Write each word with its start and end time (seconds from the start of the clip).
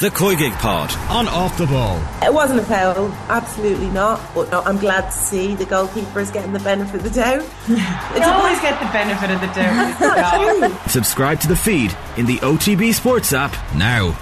The 0.00 0.10
Koigig 0.10 0.52
Pod 0.60 0.92
on 1.10 1.26
Off 1.26 1.58
the 1.58 1.66
Ball. 1.66 2.00
It 2.22 2.32
wasn't 2.32 2.60
a 2.60 2.62
foul, 2.62 3.10
absolutely 3.28 3.88
not. 3.88 4.20
But 4.32 4.48
no, 4.52 4.60
I'm 4.62 4.78
glad 4.78 5.06
to 5.06 5.10
see 5.10 5.56
the 5.56 5.64
goalkeeper 5.64 6.20
is 6.20 6.30
getting 6.30 6.52
the 6.52 6.60
benefit 6.60 6.98
of 6.98 7.02
the 7.02 7.10
doubt. 7.10 7.42
It's 7.68 8.24
always 8.24 8.60
get 8.60 8.78
the 8.78 8.86
benefit 8.92 9.32
of 9.32 9.40
the 9.40 9.48
doubt. 9.48 10.88
Subscribe 10.88 11.40
to 11.40 11.48
the 11.48 11.56
feed 11.56 11.96
in 12.16 12.26
the 12.26 12.36
OTB 12.36 12.94
Sports 12.94 13.32
app 13.32 13.52
now. 13.74 14.12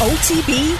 OTB 0.00 0.76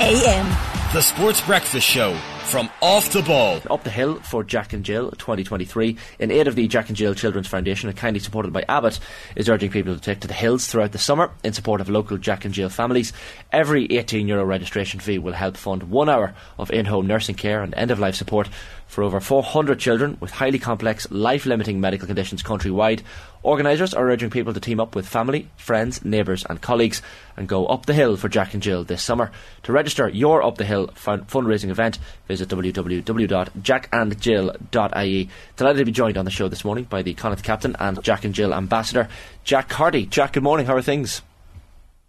AM. 0.00 0.46
The 0.92 1.00
Sports 1.00 1.40
Breakfast 1.40 1.86
Show 1.86 2.18
from 2.50 2.68
Off 2.82 3.12
the 3.12 3.22
Ball. 3.22 3.60
Up 3.70 3.84
the 3.84 3.90
Hill 3.90 4.16
for 4.16 4.42
Jack 4.42 4.72
and 4.72 4.84
Jill 4.84 5.12
2023 5.12 5.96
in 6.18 6.32
aid 6.32 6.48
of 6.48 6.56
the 6.56 6.66
Jack 6.66 6.88
and 6.88 6.96
Jill 6.96 7.14
Children's 7.14 7.46
Foundation 7.46 7.88
and 7.88 7.96
kindly 7.96 8.18
supported 8.18 8.52
by 8.52 8.64
Abbott 8.68 8.98
is 9.36 9.48
urging 9.48 9.70
people 9.70 9.94
to 9.94 10.00
take 10.00 10.18
to 10.20 10.26
the 10.26 10.34
hills 10.34 10.66
throughout 10.66 10.90
the 10.90 10.98
summer 10.98 11.30
in 11.44 11.52
support 11.52 11.80
of 11.80 11.88
local 11.88 12.18
Jack 12.18 12.44
and 12.44 12.52
Jill 12.52 12.68
families. 12.68 13.12
Every 13.52 13.86
18 13.96 14.26
euro 14.26 14.44
registration 14.44 14.98
fee 14.98 15.20
will 15.20 15.32
help 15.32 15.56
fund 15.56 15.84
one 15.84 16.08
hour 16.08 16.34
of 16.58 16.72
in-home 16.72 17.06
nursing 17.06 17.36
care 17.36 17.62
and 17.62 17.72
end-of-life 17.72 18.16
support 18.16 18.48
for 18.90 19.02
over 19.04 19.20
400 19.20 19.78
children 19.78 20.16
with 20.18 20.32
highly 20.32 20.58
complex, 20.58 21.08
life 21.12 21.46
limiting 21.46 21.80
medical 21.80 22.08
conditions 22.08 22.42
countrywide. 22.42 23.02
Organisers 23.44 23.94
are 23.94 24.10
urging 24.10 24.30
people 24.30 24.52
to 24.52 24.58
team 24.58 24.80
up 24.80 24.96
with 24.96 25.06
family, 25.06 25.48
friends, 25.56 26.04
neighbours, 26.04 26.44
and 26.50 26.60
colleagues 26.60 27.00
and 27.36 27.46
go 27.48 27.66
up 27.66 27.86
the 27.86 27.94
hill 27.94 28.16
for 28.16 28.28
Jack 28.28 28.52
and 28.52 28.60
Jill 28.62 28.82
this 28.82 29.00
summer. 29.00 29.30
To 29.62 29.72
register 29.72 30.08
your 30.08 30.42
Up 30.42 30.58
the 30.58 30.64
Hill 30.64 30.88
fund- 30.94 31.28
fundraising 31.28 31.70
event, 31.70 32.00
visit 32.26 32.48
www.jackandjill.ie. 32.48 35.28
Delighted 35.56 35.78
to 35.78 35.84
be 35.84 35.92
joined 35.92 36.18
on 36.18 36.24
the 36.24 36.30
show 36.32 36.48
this 36.48 36.64
morning 36.64 36.82
by 36.84 37.02
the 37.02 37.14
Connacht 37.14 37.44
captain 37.44 37.76
and 37.78 38.02
Jack 38.02 38.24
and 38.24 38.34
Jill 38.34 38.52
ambassador, 38.52 39.08
Jack 39.44 39.68
Carty. 39.68 40.04
Jack, 40.04 40.32
good 40.32 40.42
morning. 40.42 40.66
How 40.66 40.74
are 40.74 40.82
things? 40.82 41.22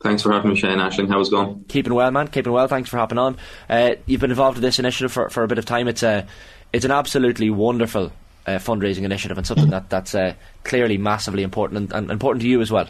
Thanks 0.01 0.23
for 0.23 0.31
having 0.31 0.49
me, 0.49 0.55
Shane 0.55 0.79
Aisling. 0.79 1.09
How's 1.09 1.27
it 1.27 1.31
going? 1.31 1.63
Keeping 1.67 1.93
well, 1.93 2.09
man. 2.09 2.27
Keeping 2.27 2.51
well. 2.51 2.67
Thanks 2.67 2.89
for 2.89 2.97
hopping 2.97 3.19
on. 3.19 3.37
Uh, 3.69 3.91
you've 4.07 4.19
been 4.19 4.31
involved 4.31 4.57
with 4.57 4.63
this 4.63 4.79
initiative 4.79 5.11
for, 5.11 5.29
for 5.29 5.43
a 5.43 5.47
bit 5.47 5.59
of 5.59 5.65
time. 5.65 5.87
It's 5.87 6.01
a, 6.01 6.25
it's 6.73 6.85
an 6.85 6.91
absolutely 6.91 7.49
wonderful 7.49 8.11
uh, 8.47 8.51
fundraising 8.51 9.03
initiative 9.03 9.37
and 9.37 9.45
something 9.45 9.69
that 9.71 9.89
that's 9.89 10.15
uh, 10.15 10.33
clearly 10.63 10.97
massively 10.97 11.43
important 11.43 11.79
and, 11.79 11.93
and 11.93 12.11
important 12.11 12.41
to 12.41 12.47
you 12.47 12.61
as 12.61 12.71
well. 12.71 12.87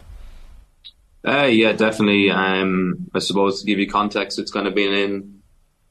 Uh, 1.26 1.44
yeah, 1.44 1.72
definitely. 1.74 2.32
Um, 2.32 3.10
I 3.14 3.20
suppose 3.20 3.62
to 3.62 3.68
give 3.68 3.78
you 3.78 3.88
context, 3.88 4.40
it's 4.40 4.52
kind 4.52 4.68
of 4.68 4.74
been 4.74 4.94
in 4.94 5.42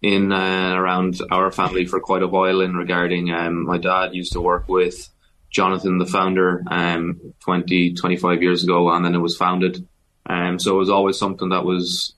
in 0.02 0.32
uh, 0.32 0.74
around 0.74 1.20
our 1.30 1.52
family 1.52 1.84
for 1.84 2.00
quite 2.00 2.22
a 2.22 2.28
while. 2.28 2.60
In 2.60 2.74
regarding, 2.74 3.30
um, 3.30 3.66
my 3.66 3.78
dad 3.78 4.14
used 4.14 4.32
to 4.32 4.40
work 4.40 4.68
with 4.68 5.08
Jonathan, 5.50 5.98
the 5.98 6.06
founder, 6.06 6.64
um, 6.68 7.34
20, 7.40 7.94
25 7.94 8.42
years 8.42 8.64
ago, 8.64 8.90
and 8.90 9.04
then 9.04 9.14
it 9.14 9.18
was 9.18 9.36
founded. 9.36 9.86
Um, 10.26 10.58
so 10.58 10.74
it 10.76 10.78
was 10.78 10.90
always 10.90 11.18
something 11.18 11.50
that 11.50 11.64
was 11.64 12.14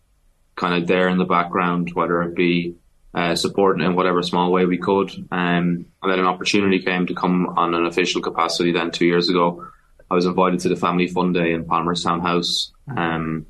kind 0.55 0.81
of 0.81 0.86
there 0.86 1.09
in 1.09 1.19
the 1.19 1.25
background, 1.25 1.91
whether 1.95 2.23
it 2.23 2.34
be 2.34 2.77
uh, 3.15 3.35
supporting 3.35 3.85
in 3.85 3.95
whatever 3.95 4.23
small 4.23 4.51
way 4.51 4.65
we 4.65 4.79
could. 4.79 5.11
Um, 5.31 5.87
and 6.03 6.11
then 6.11 6.19
an 6.19 6.27
opportunity 6.27 6.81
came 6.81 7.07
to 7.07 7.15
come 7.15 7.47
on 7.57 7.75
an 7.75 7.87
official 7.87 8.23
capacity 8.23 8.73
then 8.73 8.91
two 8.91 9.07
years 9.07 9.29
ago. 9.29 9.67
I 10.11 10.15
was 10.15 10.27
invited 10.27 10.61
to 10.61 10.69
the 10.69 10.77
Family 10.77 11.07
Fun 11.07 11.33
Day 11.33 11.53
in 11.53 11.65
Palmerstown 11.65 12.23
House. 12.23 12.73
Um, 12.95 13.47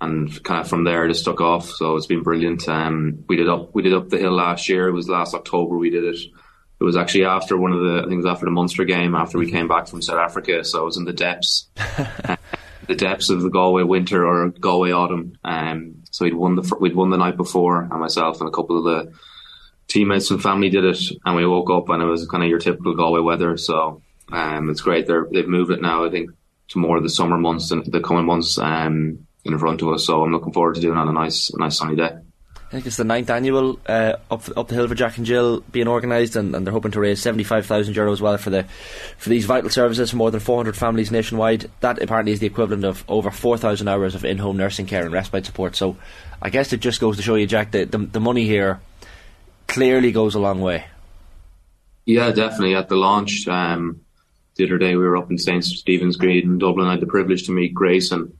and 0.00 0.42
kind 0.44 0.60
of 0.60 0.68
from 0.68 0.84
there 0.84 1.04
it 1.04 1.12
just 1.12 1.24
took 1.24 1.40
off. 1.40 1.70
So 1.70 1.96
it's 1.96 2.06
been 2.06 2.22
brilliant. 2.22 2.68
Um, 2.68 3.24
we 3.28 3.36
did 3.36 3.48
up, 3.48 3.74
we 3.74 3.82
did 3.82 3.94
up 3.94 4.08
the 4.08 4.18
hill 4.18 4.32
last 4.32 4.68
year. 4.68 4.88
It 4.88 4.92
was 4.92 5.08
last 5.08 5.34
October 5.34 5.76
we 5.76 5.90
did 5.90 6.04
it. 6.04 6.18
It 6.78 6.84
was 6.84 6.96
actually 6.96 7.24
after 7.24 7.56
one 7.56 7.72
of 7.72 7.80
the, 7.80 7.98
I 7.98 8.02
think 8.02 8.12
it 8.12 8.16
was 8.16 8.26
after 8.26 8.44
the 8.44 8.50
Munster 8.50 8.84
game, 8.84 9.14
after 9.14 9.38
we 9.38 9.50
came 9.50 9.68
back 9.68 9.88
from 9.88 10.02
South 10.02 10.18
Africa. 10.18 10.62
So 10.64 10.80
I 10.80 10.82
was 10.82 10.98
in 10.98 11.04
the 11.04 11.12
depths, 11.12 11.68
the 12.88 12.94
depths 12.94 13.30
of 13.30 13.42
the 13.42 13.50
Galway 13.50 13.82
winter 13.82 14.26
or 14.26 14.50
Galway 14.50 14.92
autumn. 14.92 15.38
Um, 15.44 16.04
so 16.10 16.24
we'd 16.24 16.34
won 16.34 16.56
the, 16.56 16.76
we'd 16.80 16.94
won 16.94 17.10
the 17.10 17.16
night 17.16 17.36
before 17.36 17.82
and 17.82 18.00
myself 18.00 18.40
and 18.40 18.48
a 18.48 18.52
couple 18.52 18.78
of 18.78 18.84
the 18.84 19.12
teammates 19.88 20.30
and 20.30 20.42
family 20.42 20.70
did 20.70 20.84
it. 20.84 21.00
And 21.24 21.36
we 21.36 21.46
woke 21.46 21.70
up 21.70 21.88
and 21.88 22.02
it 22.02 22.06
was 22.06 22.26
kind 22.28 22.42
of 22.42 22.50
your 22.50 22.58
typical 22.58 22.94
Galway 22.94 23.20
weather. 23.20 23.56
So, 23.56 24.02
um, 24.32 24.70
it's 24.70 24.80
great. 24.80 25.06
They're, 25.06 25.26
they've 25.32 25.48
moved 25.48 25.70
it 25.70 25.82
now, 25.82 26.04
I 26.04 26.10
think, 26.10 26.30
to 26.68 26.78
more 26.78 26.96
of 26.96 27.02
the 27.02 27.10
summer 27.10 27.38
months 27.38 27.70
and 27.70 27.84
the 27.86 28.00
coming 28.00 28.26
months, 28.26 28.58
um, 28.58 29.26
in 29.44 29.58
front 29.58 29.82
of 29.82 29.88
us. 29.88 30.04
So 30.04 30.22
I'm 30.22 30.32
looking 30.32 30.52
forward 30.52 30.74
to 30.74 30.80
doing 30.80 30.98
on 30.98 31.08
a 31.08 31.12
nice, 31.12 31.54
nice 31.54 31.78
sunny 31.78 31.96
day. 31.96 32.10
I 32.66 32.70
think 32.70 32.86
it's 32.86 32.96
the 32.96 33.04
ninth 33.04 33.30
annual 33.30 33.78
uh, 33.86 34.14
up 34.28 34.42
up 34.56 34.66
the 34.66 34.74
hill 34.74 34.88
for 34.88 34.96
Jack 34.96 35.18
and 35.18 35.26
Jill 35.26 35.60
being 35.70 35.86
organised, 35.86 36.34
and, 36.34 36.54
and 36.54 36.66
they're 36.66 36.72
hoping 36.72 36.90
to 36.92 37.00
raise 37.00 37.22
seventy 37.22 37.44
five 37.44 37.64
thousand 37.64 37.94
euro 37.94 38.16
well 38.16 38.38
for 38.38 38.50
the 38.50 38.64
for 39.18 39.28
these 39.28 39.46
vital 39.46 39.70
services 39.70 40.10
for 40.10 40.16
more 40.16 40.32
than 40.32 40.40
four 40.40 40.56
hundred 40.56 40.76
families 40.76 41.12
nationwide. 41.12 41.70
That 41.78 42.02
apparently 42.02 42.32
is 42.32 42.40
the 42.40 42.46
equivalent 42.46 42.84
of 42.84 43.04
over 43.08 43.30
four 43.30 43.56
thousand 43.56 43.86
hours 43.86 44.16
of 44.16 44.24
in 44.24 44.38
home 44.38 44.56
nursing 44.56 44.86
care 44.86 45.04
and 45.04 45.12
respite 45.12 45.46
support. 45.46 45.76
So 45.76 45.96
I 46.42 46.50
guess 46.50 46.72
it 46.72 46.80
just 46.80 47.00
goes 47.00 47.16
to 47.16 47.22
show 47.22 47.36
you, 47.36 47.46
Jack, 47.46 47.70
that 47.70 47.92
the, 47.92 47.98
the 47.98 48.20
money 48.20 48.46
here 48.46 48.80
clearly 49.68 50.10
goes 50.10 50.34
a 50.34 50.40
long 50.40 50.60
way. 50.60 50.86
Yeah, 52.04 52.32
definitely. 52.32 52.74
At 52.74 52.88
the 52.88 52.96
launch, 52.96 53.46
um, 53.46 54.00
the 54.56 54.64
other 54.64 54.78
day 54.78 54.96
we 54.96 55.04
were 55.04 55.16
up 55.16 55.30
in 55.30 55.38
St 55.38 55.64
Stephen's 55.64 56.16
Green 56.16 56.42
in 56.42 56.58
Dublin. 56.58 56.88
I 56.88 56.92
had 56.92 57.00
the 57.00 57.06
privilege 57.06 57.46
to 57.46 57.52
meet 57.52 57.74
Grayson, 57.74 58.36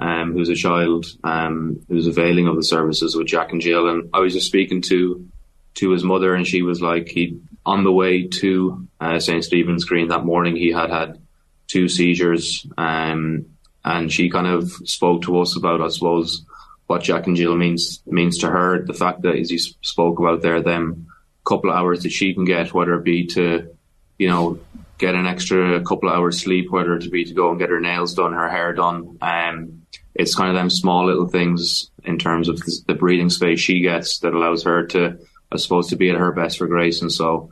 um, 0.00 0.32
who's 0.32 0.48
a 0.48 0.54
child 0.54 1.06
um, 1.22 1.80
who's 1.88 2.06
availing 2.06 2.48
of 2.48 2.56
the 2.56 2.62
services 2.62 3.16
with 3.16 3.26
Jack 3.26 3.52
and 3.52 3.60
Jill. 3.60 3.88
And 3.88 4.10
I 4.12 4.20
was 4.20 4.32
just 4.32 4.46
speaking 4.46 4.82
to 4.82 5.28
to 5.74 5.90
his 5.90 6.04
mother, 6.04 6.34
and 6.34 6.46
she 6.46 6.62
was 6.62 6.80
like, 6.80 7.08
he 7.08 7.40
on 7.66 7.84
the 7.84 7.92
way 7.92 8.28
to 8.28 8.86
uh, 9.00 9.18
St 9.18 9.44
Stephen's 9.44 9.84
Green 9.84 10.08
that 10.08 10.24
morning, 10.24 10.54
he 10.54 10.70
had 10.70 10.90
had 10.90 11.20
two 11.66 11.88
seizures, 11.88 12.66
um, 12.76 13.46
and 13.84 14.12
she 14.12 14.30
kind 14.30 14.46
of 14.46 14.70
spoke 14.84 15.22
to 15.22 15.40
us 15.40 15.56
about, 15.56 15.80
I 15.80 15.88
suppose, 15.88 16.44
what 16.86 17.02
Jack 17.02 17.26
and 17.26 17.36
Jill 17.36 17.56
means 17.56 18.02
means 18.06 18.38
to 18.38 18.50
her. 18.50 18.84
The 18.84 18.94
fact 18.94 19.22
that, 19.22 19.36
as 19.36 19.50
you 19.50 19.58
spoke 19.58 20.18
about 20.18 20.42
there, 20.42 20.62
them 20.62 21.08
couple 21.44 21.70
of 21.70 21.76
hours 21.76 22.02
that 22.02 22.10
she 22.10 22.34
can 22.34 22.44
get, 22.44 22.72
whether 22.72 22.94
it 22.94 23.04
be 23.04 23.26
to, 23.26 23.76
you 24.18 24.28
know, 24.28 24.58
get 24.98 25.14
an 25.14 25.26
extra 25.26 25.82
couple 25.82 26.08
of 26.08 26.14
hours 26.14 26.40
sleep, 26.40 26.70
whether 26.70 26.96
it 26.96 27.10
be 27.10 27.24
to 27.24 27.34
go 27.34 27.50
and 27.50 27.58
get 27.58 27.68
her 27.68 27.80
nails 27.80 28.14
done, 28.14 28.32
her 28.32 28.48
hair 28.48 28.72
done. 28.72 29.18
Um, 29.20 29.82
it's 30.14 30.34
kind 30.34 30.50
of 30.50 30.54
them 30.54 30.70
small 30.70 31.06
little 31.06 31.28
things 31.28 31.90
in 32.04 32.18
terms 32.18 32.48
of 32.48 32.60
the 32.86 32.94
breathing 32.94 33.30
space 33.30 33.60
she 33.60 33.80
gets 33.80 34.18
that 34.20 34.34
allows 34.34 34.62
her 34.62 34.86
to, 34.86 35.18
I 35.50 35.56
suppose, 35.56 35.88
to 35.88 35.96
be 35.96 36.10
at 36.10 36.16
her 36.16 36.32
best 36.32 36.58
for 36.58 36.66
Grace. 36.66 37.02
And 37.02 37.12
so, 37.12 37.50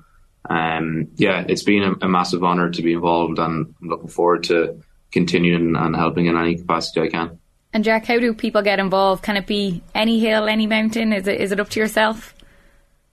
um, 0.49 1.09
yeah, 1.17 1.45
it's 1.49 1.63
been 1.63 1.83
a, 1.83 2.07
a 2.07 2.09
massive 2.09 2.45
honour 2.45 2.71
to 2.71 2.83
be 2.83 2.93
involved, 2.93 3.39
and 3.39 3.75
I'm 3.83 3.89
looking 3.89 4.09
forward 4.09 4.45
to 4.45 4.81
continuing 5.11 5.77
and 5.77 5.97
helping 5.97 6.27
in 6.27 6.37
any 6.37 6.57
capacity 6.57 7.01
I 7.01 7.09
can. 7.09 7.39
And 7.73 7.85
Jack, 7.85 8.05
how 8.07 8.19
do 8.19 8.35
people 8.35 8.63
get 8.63 8.79
involved? 8.79 9.23
Can 9.23 9.37
it 9.37 9.47
be 9.47 9.83
any 9.95 10.21
hill, 10.21 10.47
any 10.47 10.67
mountain? 10.67 11.13
Is 11.13 11.27
it 11.27 11.41
is 11.41 11.53
it 11.53 11.61
up 11.61 11.71
to 11.71 11.81
yourself? 11.81 12.35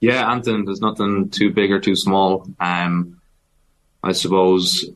Yeah, 0.02 0.30
Anton, 0.30 0.66
there's 0.66 0.82
nothing 0.82 1.30
too 1.30 1.52
big 1.52 1.72
or 1.72 1.80
too 1.80 1.96
small. 1.96 2.48
Um, 2.60 3.22
I 4.02 4.14
suppose 4.14 4.90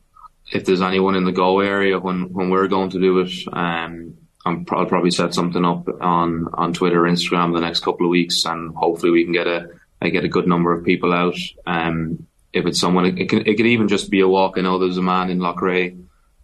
if 0.52 0.66
there's 0.66 0.82
anyone 0.82 1.16
in 1.16 1.26
the 1.26 1.32
Go 1.32 1.60
area 1.60 2.00
when, 2.00 2.32
when 2.32 2.50
we're 2.50 2.68
going 2.68 2.90
to 2.92 3.00
do 3.00 3.20
it, 3.20 3.32
um, 3.52 4.18
I'm, 4.46 4.66
I'll 4.72 4.86
probably 4.86 5.12
set 5.12 5.34
something 5.34 5.64
up 5.64 5.88
on, 6.02 6.50
on 6.54 6.74
Twitter, 6.74 7.02
Instagram 7.04 7.54
the 7.54 7.62
next 7.62 7.80
couple 7.80 8.06
of 8.06 8.12
weeks, 8.12 8.46
and 8.46 8.76
hopefully 8.76 9.12
we 9.12 9.24
can 9.24 9.34
get 9.34 9.48
a 9.48 9.70
I 10.04 10.10
get 10.10 10.26
a 10.26 10.30
good 10.30 10.48
number 10.48 10.74
of 10.74 10.84
people 10.84 11.14
out. 11.14 11.38
Um, 11.66 12.28
if 12.52 12.66
it's 12.66 12.80
someone, 12.80 13.18
it, 13.18 13.30
can 13.30 13.48
it 13.48 13.56
could 13.56 13.66
even 13.66 13.88
just 13.88 14.12
be 14.12 14.20
a 14.20 14.28
walk. 14.28 14.58
I 14.58 14.62
know 14.62 14.78
there's 14.78 14.98
a 14.98 15.02
man 15.02 15.30
in 15.30 15.40
Loughrea 15.40 15.98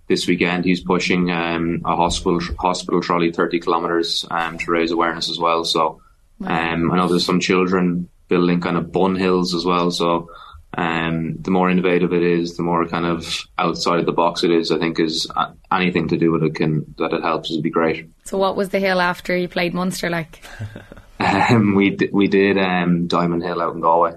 this 0.07 0.27
weekend. 0.27 0.63
He's 0.63 0.81
pushing 0.81 1.29
um, 1.29 1.81
a 1.85 1.95
hospital 1.95 2.39
hospital 2.57 3.01
trolley 3.01 3.31
30 3.31 3.59
kilometres 3.59 4.25
um, 4.31 4.57
to 4.59 4.71
raise 4.71 4.91
awareness 4.91 5.29
as 5.29 5.37
well. 5.37 5.65
So 5.65 6.01
um, 6.45 6.91
I 6.91 6.95
know 6.95 7.09
there's 7.09 7.25
some 7.25 7.41
children 7.41 8.07
building 8.29 8.61
kind 8.61 8.77
of 8.77 8.93
bun 8.93 9.15
hills 9.15 9.53
as 9.53 9.65
well. 9.65 9.91
So 9.91 10.29
um, 10.77 11.35
the 11.41 11.51
more 11.51 11.69
innovative 11.69 12.13
it 12.13 12.23
is, 12.23 12.57
the 12.57 12.63
more 12.63 12.87
kind 12.87 13.05
of 13.05 13.39
outside 13.57 13.99
of 13.99 14.05
the 14.05 14.11
box 14.11 14.43
it 14.43 14.51
is. 14.51 14.71
I 14.71 14.77
think 14.77 14.99
is 14.99 15.29
uh, 15.35 15.51
anything 15.71 16.07
to 16.09 16.17
do 16.17 16.31
with 16.31 16.43
it 16.43 16.55
can 16.55 16.93
that 16.97 17.13
it 17.13 17.23
helps 17.23 17.49
would 17.49 17.63
be 17.63 17.69
great. 17.69 18.09
So 18.25 18.37
what 18.37 18.55
was 18.55 18.69
the 18.69 18.79
hill 18.79 19.01
after 19.01 19.35
you 19.35 19.47
played 19.47 19.73
Munster 19.73 20.09
like? 20.09 20.41
Um, 21.21 21.75
we 21.75 21.89
d- 21.89 22.09
we 22.13 22.29
did 22.29 22.57
um, 22.57 23.07
Diamond 23.07 23.43
Hill 23.43 23.61
out 23.61 23.75
in 23.75 23.81
Galway. 23.81 24.13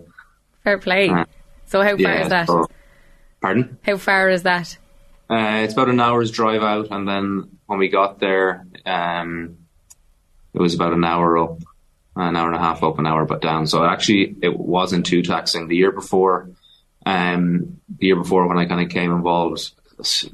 Fair 0.62 0.78
play. 0.78 1.08
Uh, 1.08 1.24
so 1.66 1.82
how 1.82 1.96
far 1.96 1.98
yeah, 1.98 2.22
is 2.22 2.28
that? 2.28 2.46
so- 2.46 2.68
pardon? 3.40 3.76
How 3.82 3.96
far 3.96 4.30
is 4.30 4.44
that? 4.44 4.78
Uh, 5.28 5.62
it's 5.64 5.72
about 5.72 5.88
an 5.88 5.98
hour's 5.98 6.30
drive 6.30 6.62
out, 6.62 6.92
and 6.92 7.08
then 7.08 7.58
when 7.66 7.78
we 7.78 7.88
got 7.88 8.20
there, 8.20 8.66
um, 8.86 9.56
it 10.54 10.60
was 10.60 10.74
about 10.74 10.92
an 10.92 11.04
hour 11.04 11.38
up, 11.38 11.58
an 12.16 12.36
hour 12.36 12.46
and 12.46 12.56
a 12.56 12.60
half 12.60 12.82
up, 12.82 12.98
an 12.98 13.06
hour 13.06 13.24
but 13.24 13.40
down. 13.40 13.66
So 13.66 13.84
actually, 13.84 14.36
it 14.42 14.58
wasn't 14.58 15.06
too 15.06 15.22
taxing. 15.22 15.68
The 15.68 15.76
year 15.76 15.92
before, 15.92 16.50
um, 17.06 17.80
the 17.98 18.06
year 18.06 18.16
before 18.16 18.46
when 18.46 18.58
I 18.58 18.66
kind 18.66 18.82
of 18.82 18.90
came 18.90 19.12
involved, 19.12 19.72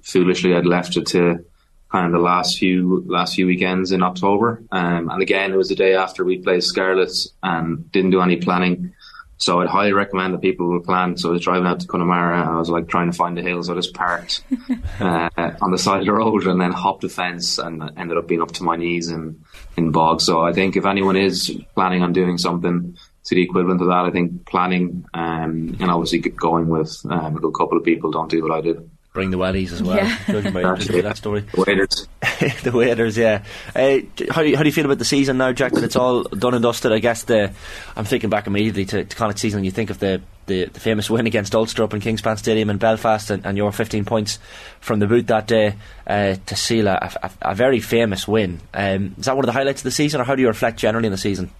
foolishly 0.02 0.54
I'd 0.54 0.66
left 0.66 0.96
it 0.96 1.06
to 1.08 1.44
kind 1.90 2.06
of 2.06 2.12
the 2.12 2.18
last 2.18 2.58
few 2.58 3.04
last 3.06 3.34
few 3.34 3.46
weekends 3.46 3.92
in 3.92 4.02
October. 4.02 4.62
Um, 4.70 5.08
and 5.08 5.22
again, 5.22 5.52
it 5.52 5.56
was 5.56 5.68
the 5.68 5.74
day 5.74 5.94
after 5.94 6.24
we 6.24 6.38
played 6.38 6.62
Scarlets 6.62 7.28
and 7.42 7.90
didn't 7.90 8.10
do 8.10 8.20
any 8.20 8.36
planning. 8.36 8.92
So 9.38 9.60
I'd 9.60 9.68
highly 9.68 9.92
recommend 9.92 10.34
that 10.34 10.40
people 10.40 10.68
will 10.68 10.80
plan. 10.80 11.16
So 11.16 11.28
I 11.28 11.32
was 11.32 11.42
driving 11.42 11.66
out 11.66 11.80
to 11.80 11.86
Connemara 11.86 12.40
and 12.40 12.50
I 12.50 12.58
was 12.58 12.68
like 12.68 12.88
trying 12.88 13.10
to 13.10 13.16
find 13.16 13.36
the 13.36 13.42
hills. 13.42 13.70
I 13.70 13.74
just 13.74 13.94
parked 13.94 14.42
uh, 15.00 15.30
on 15.62 15.70
the 15.70 15.78
side 15.78 16.00
of 16.00 16.06
the 16.06 16.12
road 16.12 16.46
and 16.46 16.60
then 16.60 16.72
hopped 16.72 17.02
the 17.02 17.08
fence 17.08 17.58
and 17.58 17.82
ended 17.96 18.18
up 18.18 18.26
being 18.26 18.42
up 18.42 18.52
to 18.52 18.64
my 18.64 18.76
knees 18.76 19.10
in, 19.10 19.44
in 19.76 19.92
bog. 19.92 20.20
So 20.20 20.40
I 20.40 20.52
think 20.52 20.76
if 20.76 20.86
anyone 20.86 21.16
is 21.16 21.56
planning 21.74 22.02
on 22.02 22.12
doing 22.12 22.36
something 22.36 22.96
to 23.24 23.34
the 23.34 23.42
equivalent 23.42 23.80
of 23.80 23.86
that, 23.88 24.04
I 24.06 24.10
think 24.10 24.44
planning 24.44 25.06
um, 25.14 25.76
and 25.78 25.90
obviously 25.90 26.18
going 26.18 26.68
with 26.68 27.00
um, 27.08 27.36
a 27.36 27.40
good 27.40 27.52
couple 27.52 27.78
of 27.78 27.84
people 27.84 28.10
don't 28.10 28.30
do 28.30 28.42
what 28.42 28.52
I 28.52 28.60
did 28.60 28.90
bring 29.18 29.30
the 29.32 29.36
wellies 29.36 29.72
as 29.72 29.82
well. 29.82 29.96
Yeah. 29.96 30.16
Judging 30.28 30.52
by, 30.52 30.62
judging 30.62 31.02
that 31.02 31.16
story. 31.16 31.40
The 31.40 31.60
waiters. 31.66 32.06
the 32.62 32.70
waiters, 32.72 33.18
yeah. 33.18 33.42
Uh, 33.74 33.98
how, 34.30 34.42
do 34.42 34.50
you, 34.50 34.56
how 34.56 34.62
do 34.62 34.68
you 34.68 34.72
feel 34.72 34.84
about 34.84 35.00
the 35.00 35.04
season 35.04 35.38
now, 35.38 35.50
Jack, 35.50 35.72
that 35.72 35.82
it's 35.82 35.96
all 35.96 36.22
done 36.22 36.54
and 36.54 36.62
dusted? 36.62 36.92
I 36.92 37.00
guess 37.00 37.24
the 37.24 37.52
I'm 37.96 38.04
thinking 38.04 38.30
back 38.30 38.46
immediately 38.46 38.84
to, 38.84 39.04
to 39.04 39.16
Connacht 39.16 39.40
season, 39.40 39.64
you 39.64 39.72
think 39.72 39.90
of 39.90 39.98
the, 39.98 40.22
the, 40.46 40.66
the, 40.66 40.78
famous 40.78 41.10
win 41.10 41.26
against 41.26 41.52
Ulster 41.52 41.82
up 41.82 41.94
in 41.94 42.00
Kingspan 42.00 42.38
Stadium 42.38 42.70
in 42.70 42.76
Belfast 42.76 43.28
and, 43.30 43.44
and 43.44 43.56
your 43.56 43.72
15 43.72 44.04
points 44.04 44.38
from 44.78 45.00
the 45.00 45.08
boot 45.08 45.26
that 45.26 45.48
day 45.48 45.74
uh, 46.06 46.36
to 46.46 46.54
seal 46.54 46.86
a, 46.86 47.10
a, 47.20 47.30
a, 47.42 47.54
very 47.56 47.80
famous 47.80 48.28
win. 48.28 48.60
Um, 48.72 49.16
is 49.18 49.24
that 49.24 49.34
one 49.34 49.44
of 49.44 49.48
the 49.48 49.52
highlights 49.52 49.80
of 49.80 49.84
the 49.84 49.90
season, 49.90 50.20
or 50.20 50.24
how 50.24 50.36
do 50.36 50.42
you 50.42 50.48
reflect 50.48 50.78
generally 50.78 51.08
on 51.08 51.12
the 51.12 51.18
season? 51.18 51.50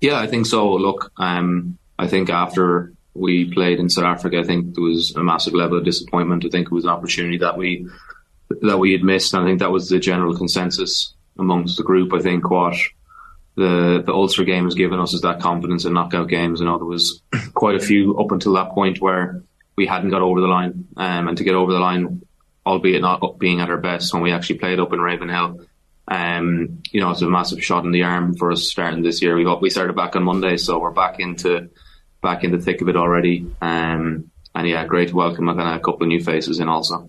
Yeah, 0.00 0.18
I 0.18 0.26
think 0.26 0.46
so. 0.46 0.72
Look, 0.72 1.12
um, 1.18 1.78
I 2.00 2.08
think 2.08 2.30
after 2.30 2.94
we 3.18 3.52
played 3.52 3.78
in 3.78 3.90
South 3.90 4.04
Africa, 4.04 4.38
I 4.38 4.44
think 4.44 4.74
there 4.74 4.84
was 4.84 5.14
a 5.14 5.22
massive 5.22 5.54
level 5.54 5.78
of 5.78 5.84
disappointment. 5.84 6.44
I 6.44 6.48
think 6.48 6.66
it 6.66 6.72
was 6.72 6.84
an 6.84 6.90
opportunity 6.90 7.38
that 7.38 7.56
we 7.56 7.88
that 8.62 8.78
we 8.78 8.92
had 8.92 9.02
missed. 9.02 9.34
And 9.34 9.42
I 9.42 9.46
think 9.46 9.60
that 9.60 9.70
was 9.70 9.88
the 9.88 9.98
general 9.98 10.36
consensus 10.36 11.14
amongst 11.38 11.76
the 11.76 11.82
group. 11.82 12.12
I 12.14 12.20
think 12.20 12.50
what 12.50 12.76
the 13.56 14.02
the 14.04 14.12
Ulster 14.12 14.44
game 14.44 14.64
has 14.64 14.74
given 14.74 15.00
us 15.00 15.12
is 15.14 15.22
that 15.22 15.40
confidence 15.40 15.84
in 15.84 15.92
knockout 15.92 16.28
games. 16.28 16.60
You 16.60 16.66
know, 16.66 16.78
there 16.78 16.86
was 16.86 17.22
quite 17.54 17.76
a 17.76 17.80
few 17.80 18.18
up 18.18 18.32
until 18.32 18.54
that 18.54 18.70
point 18.70 19.00
where 19.00 19.42
we 19.76 19.86
hadn't 19.86 20.10
got 20.10 20.22
over 20.22 20.40
the 20.40 20.46
line, 20.46 20.88
um, 20.96 21.28
and 21.28 21.38
to 21.38 21.44
get 21.44 21.54
over 21.54 21.72
the 21.72 21.78
line, 21.78 22.22
albeit 22.66 23.02
not 23.02 23.38
being 23.38 23.60
at 23.60 23.70
our 23.70 23.78
best 23.78 24.12
when 24.12 24.22
we 24.22 24.32
actually 24.32 24.58
played 24.58 24.80
up 24.80 24.92
in 24.92 25.00
Ravenhill. 25.00 25.66
Um, 26.10 26.82
you 26.90 27.00
know, 27.00 27.10
it's 27.10 27.20
a 27.20 27.28
massive 27.28 27.62
shot 27.62 27.84
in 27.84 27.90
the 27.90 28.04
arm 28.04 28.34
for 28.34 28.50
us 28.50 28.70
starting 28.70 29.02
this 29.02 29.20
year. 29.20 29.36
We 29.36 29.44
got, 29.44 29.60
we 29.60 29.68
started 29.68 29.94
back 29.94 30.16
on 30.16 30.24
Monday, 30.24 30.56
so 30.56 30.78
we're 30.78 30.90
back 30.90 31.20
into 31.20 31.68
back 32.22 32.44
in 32.44 32.50
the 32.52 32.58
thick 32.58 32.80
of 32.80 32.88
it 32.88 32.96
already. 32.96 33.46
Um, 33.60 34.30
and 34.54 34.68
yeah, 34.68 34.84
great 34.86 35.10
to 35.10 35.14
welcome 35.14 35.48
a, 35.48 35.76
a 35.76 35.78
couple 35.78 36.02
of 36.02 36.08
new 36.08 36.22
faces 36.22 36.58
in 36.58 36.68
also. 36.68 37.08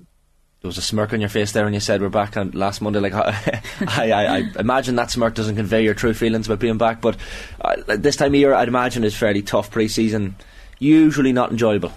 There 0.62 0.68
was 0.68 0.78
a 0.78 0.82
smirk 0.82 1.14
on 1.14 1.22
your 1.22 1.30
face 1.30 1.54
there 1.54 1.64
when 1.64 1.74
you 1.74 1.80
said 1.80 2.02
we're 2.02 2.10
back 2.10 2.36
on 2.36 2.52
last 2.52 2.82
Monday. 2.82 3.00
Like 3.00 3.14
I, 3.14 3.62
I, 3.88 4.38
I 4.38 4.44
imagine 4.60 4.96
that 4.96 5.10
smirk 5.10 5.34
doesn't 5.34 5.56
convey 5.56 5.84
your 5.84 5.94
true 5.94 6.14
feelings 6.14 6.48
about 6.48 6.60
being 6.60 6.78
back. 6.78 7.00
But 7.00 7.16
uh, 7.62 7.78
this 7.88 8.18
time 8.18 8.34
of 8.34 8.36
year, 8.36 8.54
I'd 8.54 8.68
imagine 8.68 9.06
is 9.06 9.16
fairly 9.16 9.42
tough 9.42 9.72
pre-season. 9.72 10.36
Usually 10.78 11.32
not 11.32 11.52
enjoyable. 11.52 11.94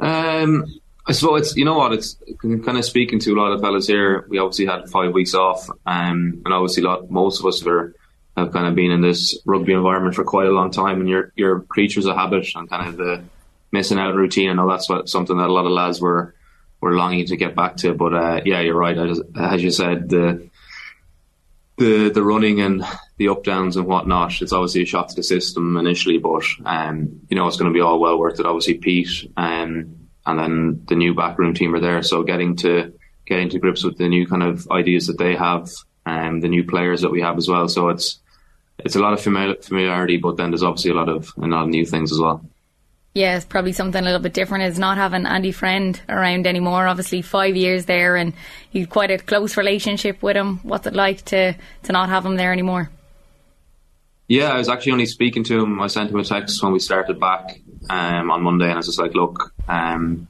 Um, 0.00 0.64
I 1.06 1.12
suppose 1.12 1.42
it's 1.42 1.56
you 1.56 1.64
know 1.64 1.78
what 1.78 1.92
it's 1.92 2.16
kind 2.42 2.78
of 2.78 2.84
speaking 2.84 3.20
to 3.20 3.32
a 3.32 3.38
lot 3.40 3.52
of 3.52 3.60
fellas 3.60 3.86
here. 3.86 4.26
We 4.28 4.38
obviously 4.38 4.66
had 4.66 4.88
five 4.90 5.12
weeks 5.12 5.34
off, 5.34 5.68
um, 5.86 6.42
and 6.44 6.52
obviously 6.52 6.82
a 6.82 6.86
lot 6.86 7.10
most 7.10 7.40
of 7.40 7.46
us 7.46 7.62
were 7.62 7.94
have 8.36 8.52
kind 8.52 8.66
of 8.66 8.74
been 8.74 8.90
in 8.90 9.00
this 9.00 9.38
rugby 9.44 9.72
environment 9.72 10.14
for 10.14 10.24
quite 10.24 10.46
a 10.46 10.52
long 10.52 10.70
time, 10.70 11.00
and 11.00 11.08
you're 11.08 11.32
you're 11.36 11.60
creatures 11.60 12.06
of 12.06 12.16
habit 12.16 12.46
and 12.54 12.68
kind 12.68 12.88
of 12.88 12.96
the 12.96 13.24
missing 13.72 13.98
out 13.98 14.14
routine. 14.14 14.50
I 14.50 14.54
know 14.54 14.68
that's 14.68 14.88
what 14.88 15.08
something 15.08 15.36
that 15.36 15.48
a 15.48 15.52
lot 15.52 15.66
of 15.66 15.72
lads 15.72 16.00
were 16.00 16.34
were 16.80 16.94
longing 16.94 17.26
to 17.26 17.36
get 17.36 17.54
back 17.54 17.76
to. 17.78 17.94
But 17.94 18.14
uh, 18.14 18.40
yeah, 18.44 18.60
you're 18.60 18.78
right. 18.78 18.96
As, 18.96 19.20
as, 19.38 19.62
you 19.62 19.70
said, 19.70 20.08
the 20.08 20.48
the 21.76 22.10
the 22.10 22.22
running 22.22 22.60
and 22.60 22.84
the 23.16 23.28
up 23.28 23.44
downs 23.44 23.76
and 23.76 23.86
whatnot. 23.86 24.42
It's 24.42 24.52
obviously 24.52 24.82
a 24.82 24.86
shock 24.86 25.08
to 25.08 25.14
the 25.14 25.22
system 25.22 25.76
initially, 25.76 26.18
but 26.18 26.44
um, 26.64 27.20
you 27.28 27.36
know 27.36 27.46
it's 27.46 27.56
going 27.56 27.72
to 27.72 27.76
be 27.76 27.80
all 27.80 28.00
well 28.00 28.18
worth 28.18 28.40
it. 28.40 28.46
Obviously, 28.46 28.74
Pete 28.74 29.30
um, 29.36 30.08
and 30.26 30.38
then 30.38 30.84
the 30.88 30.96
new 30.96 31.14
backroom 31.14 31.54
team 31.54 31.74
are 31.74 31.80
there, 31.80 32.02
so 32.02 32.22
getting 32.22 32.56
to 32.56 32.92
getting 33.26 33.48
to 33.50 33.58
grips 33.58 33.84
with 33.84 33.96
the 33.96 34.08
new 34.08 34.26
kind 34.26 34.42
of 34.42 34.68
ideas 34.70 35.06
that 35.06 35.18
they 35.18 35.34
have 35.34 35.70
and 36.06 36.42
the 36.42 36.48
new 36.48 36.64
players 36.64 37.00
that 37.00 37.10
we 37.10 37.22
have 37.22 37.38
as 37.38 37.48
well. 37.48 37.68
So 37.68 37.88
it's 37.88 38.20
it's 38.78 38.96
a 38.96 39.00
lot 39.00 39.12
of 39.12 39.20
familiarity, 39.20 40.16
but 40.16 40.36
then 40.36 40.50
there's 40.50 40.62
obviously 40.62 40.90
a 40.90 40.94
lot 40.94 41.08
of 41.08 41.32
a 41.36 41.46
lot 41.46 41.64
of 41.64 41.68
new 41.68 41.86
things 41.86 42.12
as 42.12 42.18
well. 42.18 42.44
Yeah, 43.14 43.36
it's 43.36 43.44
probably 43.44 43.72
something 43.72 44.00
a 44.00 44.04
little 44.04 44.20
bit 44.20 44.34
different 44.34 44.64
is 44.64 44.78
not 44.78 44.96
having 44.96 45.24
Andy 45.24 45.52
Friend 45.52 46.00
around 46.08 46.48
anymore. 46.48 46.88
Obviously, 46.88 47.22
five 47.22 47.54
years 47.54 47.84
there, 47.84 48.16
and 48.16 48.34
you've 48.72 48.90
quite 48.90 49.12
a 49.12 49.18
close 49.18 49.56
relationship 49.56 50.20
with 50.20 50.36
him. 50.36 50.58
What's 50.64 50.86
it 50.88 50.94
like 50.94 51.24
to 51.26 51.54
to 51.84 51.92
not 51.92 52.08
have 52.08 52.26
him 52.26 52.36
there 52.36 52.52
anymore? 52.52 52.90
Yeah, 54.26 54.48
I 54.48 54.58
was 54.58 54.68
actually 54.68 54.92
only 54.92 55.06
speaking 55.06 55.44
to 55.44 55.60
him. 55.62 55.80
I 55.80 55.86
sent 55.86 56.10
him 56.10 56.18
a 56.18 56.24
text 56.24 56.60
when 56.62 56.72
we 56.72 56.80
started 56.80 57.20
back 57.20 57.60
um, 57.88 58.32
on 58.32 58.42
Monday, 58.42 58.64
and 58.64 58.74
I 58.74 58.76
was 58.78 58.86
just 58.86 58.98
like, 58.98 59.14
"Look, 59.14 59.52
um, 59.68 60.26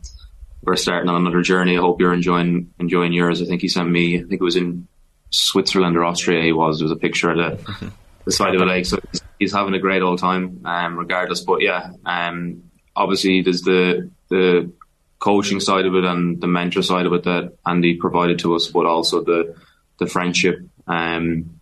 we're 0.63 0.77
starting 0.77 1.09
on 1.09 1.17
another 1.17 1.41
journey. 1.41 1.79
I 1.79 1.81
hope 1.81 2.01
you're 2.01 2.13
enjoying 2.13 2.71
enjoying 2.79 3.15
yours." 3.15 3.41
I 3.41 3.47
think 3.47 3.63
he 3.63 3.69
sent 3.69 3.89
me. 3.89 4.17
I 4.17 4.25
think 4.25 4.43
it 4.43 4.45
was 4.45 4.57
in 4.57 4.89
Switzerland 5.31 5.97
or 5.97 6.05
Austria. 6.05 6.43
He 6.43 6.53
was. 6.53 6.81
There 6.81 6.85
was 6.85 6.93
a 6.93 6.97
picture 6.97 7.31
of 7.31 7.37
the 7.39 7.93
the 8.25 8.33
side 8.33 8.55
of 8.55 8.61
the 8.61 8.67
lake. 8.67 8.87
So 8.87 8.99
he's, 9.11 9.23
he's 9.39 9.53
having 9.53 9.75
a 9.75 9.79
great 9.79 10.03
old 10.03 10.19
time, 10.19 10.63
um, 10.65 10.97
regardless. 10.97 11.41
But 11.41 11.63
yeah, 11.63 11.91
um, 12.05 12.65
obviously 12.97 13.43
there's 13.43 13.63
the 13.63 14.11
the 14.29 14.73
coaching 15.19 15.61
side 15.61 15.87
of 15.87 15.95
it 15.95 16.05
and 16.05 16.41
the 16.41 16.47
mentor 16.47 16.83
side 16.83 17.07
of 17.07 17.13
it 17.13 17.25
that 17.25 17.57
Andy 17.67 17.97
provided 17.97 18.39
to 18.41 18.55
us, 18.55 18.69
but 18.69 18.87
also 18.87 19.23
the 19.23 19.57
the 19.99 20.07
friendship. 20.07 20.59
Um, 20.87 21.61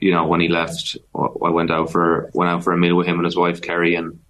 you 0.00 0.10
know, 0.10 0.26
when 0.26 0.40
he 0.40 0.48
left, 0.48 0.96
I 1.14 1.50
went 1.50 1.70
out 1.70 1.90
for 1.92 2.30
went 2.34 2.50
out 2.50 2.64
for 2.64 2.72
a 2.72 2.78
meal 2.78 2.96
with 2.96 3.06
him 3.06 3.16
and 3.16 3.24
his 3.24 3.36
wife 3.36 3.62
Kerry, 3.62 3.94
and 3.94 4.20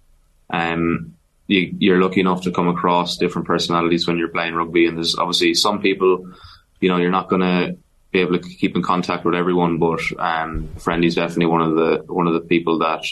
um, 0.49 1.15
you, 1.47 1.75
you're 1.79 2.01
lucky 2.01 2.21
enough 2.21 2.43
to 2.43 2.51
come 2.51 2.67
across 2.67 3.17
different 3.17 3.47
personalities 3.47 4.07
when 4.07 4.17
you're 4.17 4.29
playing 4.29 4.55
rugby. 4.55 4.85
And 4.85 4.97
there's 4.97 5.15
obviously 5.17 5.53
some 5.53 5.81
people, 5.81 6.31
you 6.79 6.89
know, 6.89 6.97
you're 6.97 7.11
not 7.11 7.29
to 7.41 7.77
be 8.15 8.21
able 8.21 8.39
to 8.39 8.49
keep 8.61 8.75
in 8.75 8.81
contact 8.81 9.25
with 9.25 9.35
everyone, 9.35 9.77
but 9.77 10.01
um, 10.17 10.69
Friendy's 10.77 11.15
definitely 11.15 11.47
one 11.47 11.61
of 11.61 11.75
the 11.75 12.13
one 12.13 12.27
of 12.27 12.33
the 12.33 12.47
people 12.53 12.79
that 12.79 13.03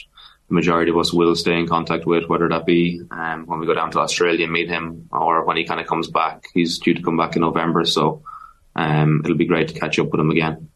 the 0.47 0.53
majority 0.53 0.91
of 0.91 0.97
us 0.97 1.11
will 1.11 1.35
stay 1.35 1.57
in 1.59 1.67
contact 1.67 2.05
with, 2.05 2.29
whether 2.29 2.47
that 2.47 2.65
be 2.65 3.01
um, 3.11 3.45
when 3.45 3.59
we 3.59 3.65
go 3.65 3.73
down 3.73 3.91
to 3.91 4.00
Australia 4.00 4.45
and 4.45 4.53
meet 4.53 4.69
him, 4.69 5.09
or 5.11 5.44
when 5.45 5.57
he 5.57 5.65
kind 5.65 5.81
of 5.81 5.88
comes 5.88 6.09
back. 6.09 6.45
He's 6.53 6.79
due 6.79 6.94
to 6.94 7.01
come 7.01 7.17
back 7.17 7.35
in 7.35 7.41
November, 7.41 7.83
so 7.85 8.23
um, 8.75 9.21
it'll 9.23 9.38
be 9.38 9.45
great 9.45 9.67
to 9.69 9.79
catch 9.79 10.00
up 10.00 10.09
with 10.09 10.21
him 10.21 10.31
again. 10.31 10.69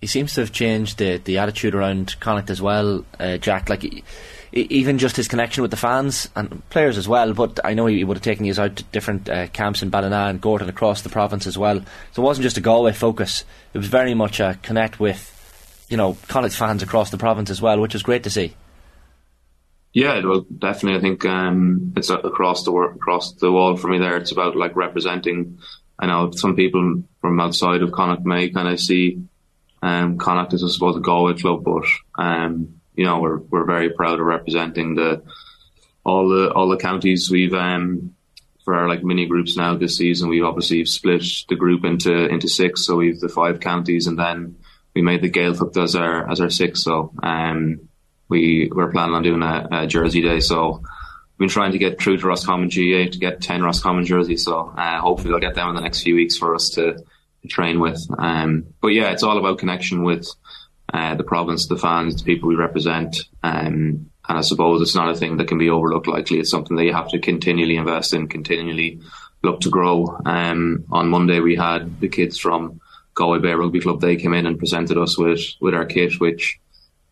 He 0.00 0.06
seems 0.06 0.34
to 0.34 0.42
have 0.42 0.52
changed 0.52 0.98
the 0.98 1.18
the 1.18 1.38
attitude 1.38 1.74
around 1.74 2.16
Connacht 2.20 2.50
as 2.50 2.62
well, 2.62 3.04
uh, 3.18 3.36
Jack. 3.38 3.68
Like 3.68 3.84
even 4.52 4.98
just 4.98 5.16
his 5.16 5.28
connection 5.28 5.62
with 5.62 5.70
the 5.70 5.76
fans 5.76 6.28
and 6.36 6.68
players 6.68 6.98
as 6.98 7.08
well. 7.08 7.32
But 7.32 7.58
I 7.64 7.74
know 7.74 7.86
he 7.86 8.04
would 8.04 8.16
have 8.16 8.24
taken 8.24 8.44
you 8.44 8.54
out 8.58 8.76
to 8.76 8.84
different 8.84 9.28
uh, 9.28 9.46
camps 9.48 9.82
in 9.82 9.90
Ballina 9.90 10.26
and 10.26 10.40
Gorton 10.40 10.68
across 10.68 11.02
the 11.02 11.08
province 11.08 11.46
as 11.46 11.56
well. 11.56 11.80
So 12.12 12.22
it 12.22 12.24
wasn't 12.24 12.44
just 12.44 12.58
a 12.58 12.60
Galway 12.60 12.92
focus; 12.92 13.44
it 13.72 13.78
was 13.78 13.88
very 13.88 14.14
much 14.14 14.40
a 14.40 14.58
connect 14.62 15.00
with, 15.00 15.86
you 15.88 15.96
know, 15.96 16.16
Connacht 16.28 16.54
fans 16.54 16.82
across 16.82 17.10
the 17.10 17.18
province 17.18 17.50
as 17.50 17.62
well, 17.62 17.80
which 17.80 17.94
was 17.94 18.02
great 18.02 18.24
to 18.24 18.30
see. 18.30 18.54
Yeah, 19.94 20.24
well, 20.24 20.46
definitely. 20.58 20.98
I 20.98 21.02
think 21.02 21.24
um, 21.26 21.92
it's 21.96 22.10
across 22.10 22.64
the 22.64 22.72
across 22.72 23.32
the 23.34 23.52
wall 23.52 23.76
for 23.76 23.88
me. 23.88 23.98
There, 23.98 24.16
it's 24.16 24.32
about 24.32 24.56
like 24.56 24.76
representing. 24.76 25.58
I 25.98 26.06
know 26.06 26.30
some 26.32 26.56
people 26.56 27.02
from 27.20 27.40
outside 27.40 27.82
of 27.82 27.92
Connacht 27.92 28.24
may 28.24 28.50
kind 28.50 28.68
of 28.68 28.80
see 28.80 29.22
um, 29.82 30.18
Connacht 30.18 30.54
as 30.54 30.64
I 30.64 30.68
suppose 30.68 30.96
a 30.96 31.00
Galway 31.00 31.34
club, 31.34 31.64
but 31.64 31.84
um, 32.16 32.80
you 33.02 33.08
know, 33.08 33.18
we're 33.18 33.38
we're 33.38 33.64
very 33.64 33.90
proud 33.90 34.20
of 34.20 34.26
representing 34.26 34.94
the 34.94 35.24
all 36.04 36.28
the 36.28 36.52
all 36.52 36.68
the 36.68 36.76
counties 36.76 37.28
we've 37.32 37.52
um 37.52 38.14
for 38.64 38.76
our 38.76 38.86
like 38.88 39.02
mini 39.02 39.26
groups 39.26 39.56
now 39.56 39.76
this 39.76 39.96
season. 39.96 40.28
We 40.28 40.40
obviously 40.40 40.84
split 40.84 41.24
the 41.48 41.56
group 41.56 41.84
into 41.84 42.12
into 42.28 42.46
six, 42.46 42.86
so 42.86 42.94
we've 42.94 43.18
the 43.18 43.28
five 43.28 43.58
counties, 43.58 44.06
and 44.06 44.16
then 44.16 44.54
we 44.94 45.02
made 45.02 45.20
the 45.20 45.32
Gaeltacht 45.32 45.76
as 45.82 45.96
our 45.96 46.30
as 46.30 46.40
our 46.40 46.48
six. 46.48 46.84
So 46.84 47.12
um 47.24 47.88
we 48.28 48.70
we're 48.72 48.92
planning 48.92 49.16
on 49.16 49.24
doing 49.24 49.42
a, 49.42 49.66
a 49.72 49.86
Jersey 49.88 50.22
day. 50.22 50.38
So 50.38 50.74
we've 50.74 51.38
been 51.40 51.48
trying 51.48 51.72
to 51.72 51.78
get 51.78 52.00
through 52.00 52.18
to 52.18 52.26
Roscommon 52.28 52.68
GAA 52.68 53.10
to 53.10 53.18
get 53.18 53.40
ten 53.40 53.64
Roscommon 53.64 54.04
jerseys. 54.04 54.44
So 54.44 54.72
uh, 54.78 55.00
hopefully 55.00 55.34
I'll 55.34 55.40
get 55.40 55.56
them 55.56 55.70
in 55.70 55.74
the 55.74 55.80
next 55.80 56.04
few 56.04 56.14
weeks 56.14 56.36
for 56.36 56.54
us 56.54 56.70
to 56.76 57.02
train 57.48 57.80
with. 57.80 58.00
Um, 58.16 58.66
but 58.80 58.94
yeah, 58.94 59.10
it's 59.10 59.24
all 59.24 59.38
about 59.38 59.58
connection 59.58 60.04
with 60.04 60.28
uh, 60.92 61.14
the 61.14 61.24
province, 61.24 61.66
the 61.66 61.78
fans, 61.78 62.16
the 62.16 62.24
people 62.24 62.48
we 62.48 62.54
represent. 62.54 63.16
Um, 63.42 64.10
and 64.28 64.38
I 64.38 64.42
suppose 64.42 64.82
it's 64.82 64.94
not 64.94 65.10
a 65.10 65.16
thing 65.16 65.38
that 65.38 65.48
can 65.48 65.58
be 65.58 65.70
overlooked 65.70 66.06
lightly. 66.06 66.38
It's 66.38 66.50
something 66.50 66.76
that 66.76 66.84
you 66.84 66.92
have 66.92 67.08
to 67.10 67.18
continually 67.18 67.76
invest 67.76 68.14
in, 68.14 68.28
continually 68.28 69.00
look 69.42 69.60
to 69.60 69.70
grow. 69.70 70.18
Um, 70.24 70.84
on 70.92 71.08
Monday, 71.08 71.40
we 71.40 71.56
had 71.56 72.00
the 72.00 72.08
kids 72.08 72.38
from 72.38 72.80
Galway 73.14 73.40
Bay 73.40 73.52
Rugby 73.52 73.80
Club. 73.80 74.00
They 74.00 74.16
came 74.16 74.34
in 74.34 74.46
and 74.46 74.58
presented 74.58 74.98
us 74.98 75.18
with, 75.18 75.40
with 75.60 75.74
our 75.74 75.86
kit, 75.86 76.20
which, 76.20 76.60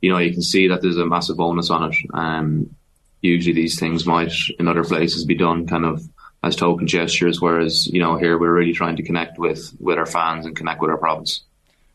you 0.01 0.11
know, 0.11 0.19
you 0.19 0.33
can 0.33 0.43
see 0.43 0.69
that 0.69 0.83
there's 0.83 0.97
a 0.97 1.07
massive 1.07 1.37
bonus 1.37 1.71
on 1.71 1.93
it. 1.93 1.97
Um, 2.15 2.77
usually 3.23 3.55
these 3.55 3.79
things 3.79 4.07
might 4.07 4.33
in 4.59 4.69
other 4.69 4.85
places 4.85 5.25
be 5.25 5.35
done 5.35 5.67
kind 5.67 5.85
of 5.85 6.03
as 6.43 6.57
token 6.57 6.87
gestures, 6.87 7.41
whereas, 7.41 7.87
you 7.87 8.01
know, 8.01 8.17
here 8.17 8.39
we're 8.39 8.55
really 8.55 8.73
trying 8.73 8.97
to 8.97 9.03
connect 9.03 9.39
with, 9.39 9.75
with 9.79 9.99
our 9.99 10.07
fans 10.07 10.47
and 10.47 10.57
connect 10.57 10.81
with 10.81 10.91
our 10.91 10.97
province 10.97 11.45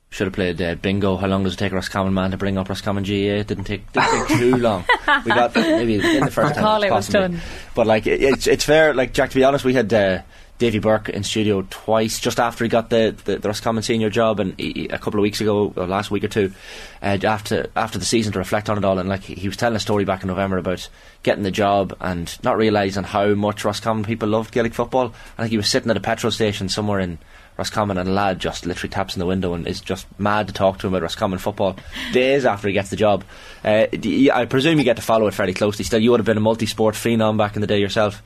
should 0.09 0.27
have 0.27 0.33
played 0.33 0.61
uh, 0.61 0.75
bingo. 0.75 1.17
How 1.17 1.27
long 1.27 1.43
does 1.43 1.53
it 1.53 1.57
take 1.57 1.71
a 1.73 1.75
Roscommon 1.75 2.13
man 2.13 2.31
to 2.31 2.37
bring 2.37 2.57
up 2.57 2.69
Roscommon 2.69 3.03
GAA? 3.03 3.39
It 3.41 3.47
didn't 3.47 3.65
take 3.65 3.91
didn't 3.91 4.27
take 4.27 4.39
too 4.39 4.55
long. 4.57 4.85
We 5.25 5.31
got 5.31 5.53
maybe 5.55 5.95
in 5.95 6.23
the 6.23 6.31
first 6.31 6.55
time. 6.55 6.63
It 6.83 6.91
was 6.91 7.09
done. 7.09 7.41
But 7.75 7.87
like 7.87 8.07
it, 8.07 8.21
it's 8.21 8.47
it's 8.47 8.63
fair. 8.63 8.93
Like 8.93 9.13
Jack, 9.13 9.31
to 9.31 9.35
be 9.35 9.43
honest, 9.43 9.65
we 9.65 9.73
had. 9.73 9.93
Uh, 9.93 10.21
Davy 10.57 10.79
Burke 10.79 11.09
in 11.09 11.23
studio 11.25 11.67
twice 11.69 12.17
just 12.21 12.39
after 12.39 12.63
he 12.63 12.69
got 12.69 12.89
the, 12.89 13.13
the, 13.25 13.39
the 13.39 13.49
Roscommon 13.49 13.83
senior 13.83 14.09
job 14.09 14.39
and 14.39 14.57
he- 14.57 14.87
a 14.87 14.97
couple 14.97 15.19
of 15.19 15.21
weeks 15.21 15.41
ago 15.41 15.73
or 15.75 15.85
last 15.85 16.09
week 16.11 16.23
or 16.23 16.29
two 16.29 16.53
uh, 17.01 17.17
after 17.25 17.69
after 17.75 17.99
the 17.99 18.05
season 18.05 18.31
to 18.31 18.39
reflect 18.39 18.69
on 18.69 18.77
it 18.77 18.85
all 18.85 18.97
and 18.97 19.09
like 19.09 19.21
he 19.23 19.49
was 19.49 19.57
telling 19.57 19.75
a 19.75 19.81
story 19.81 20.05
back 20.05 20.21
in 20.23 20.29
November 20.29 20.57
about 20.57 20.87
getting 21.23 21.43
the 21.43 21.51
job 21.51 21.93
and 21.99 22.41
not 22.41 22.55
realising 22.55 23.03
how 23.03 23.33
much 23.33 23.65
Roscommon 23.65 24.05
people 24.05 24.29
loved 24.29 24.53
Gaelic 24.53 24.73
football 24.73 25.13
I 25.37 25.41
think 25.41 25.51
he 25.51 25.57
was 25.57 25.67
sitting 25.69 25.91
at 25.91 25.97
a 25.97 25.99
petrol 25.99 26.31
station 26.31 26.69
somewhere 26.69 27.01
in 27.01 27.17
Roscommon 27.57 27.97
and 27.97 28.13
lad 28.13 28.39
just 28.39 28.65
literally 28.65 28.89
taps 28.89 29.15
in 29.15 29.19
the 29.19 29.25
window 29.25 29.53
and 29.53 29.67
is 29.67 29.79
just 29.79 30.07
mad 30.19 30.47
to 30.47 30.53
talk 30.53 30.79
to 30.79 30.87
him 30.87 30.93
about 30.93 31.03
Roscommon 31.03 31.39
football 31.39 31.77
days 32.13 32.45
after 32.45 32.67
he 32.67 32.73
gets 32.73 32.89
the 32.89 32.95
job. 32.95 33.23
Uh, 33.63 33.87
I 34.33 34.45
presume 34.45 34.77
you 34.77 34.83
get 34.83 34.97
to 34.97 35.01
follow 35.01 35.27
it 35.27 35.33
fairly 35.33 35.53
closely 35.53 35.85
still. 35.85 35.99
You 35.99 36.11
would 36.11 36.19
have 36.19 36.25
been 36.25 36.37
a 36.37 36.41
multi-sport 36.41 36.95
phenom 36.95 37.37
back 37.37 37.55
in 37.55 37.61
the 37.61 37.67
day 37.67 37.79
yourself. 37.79 38.21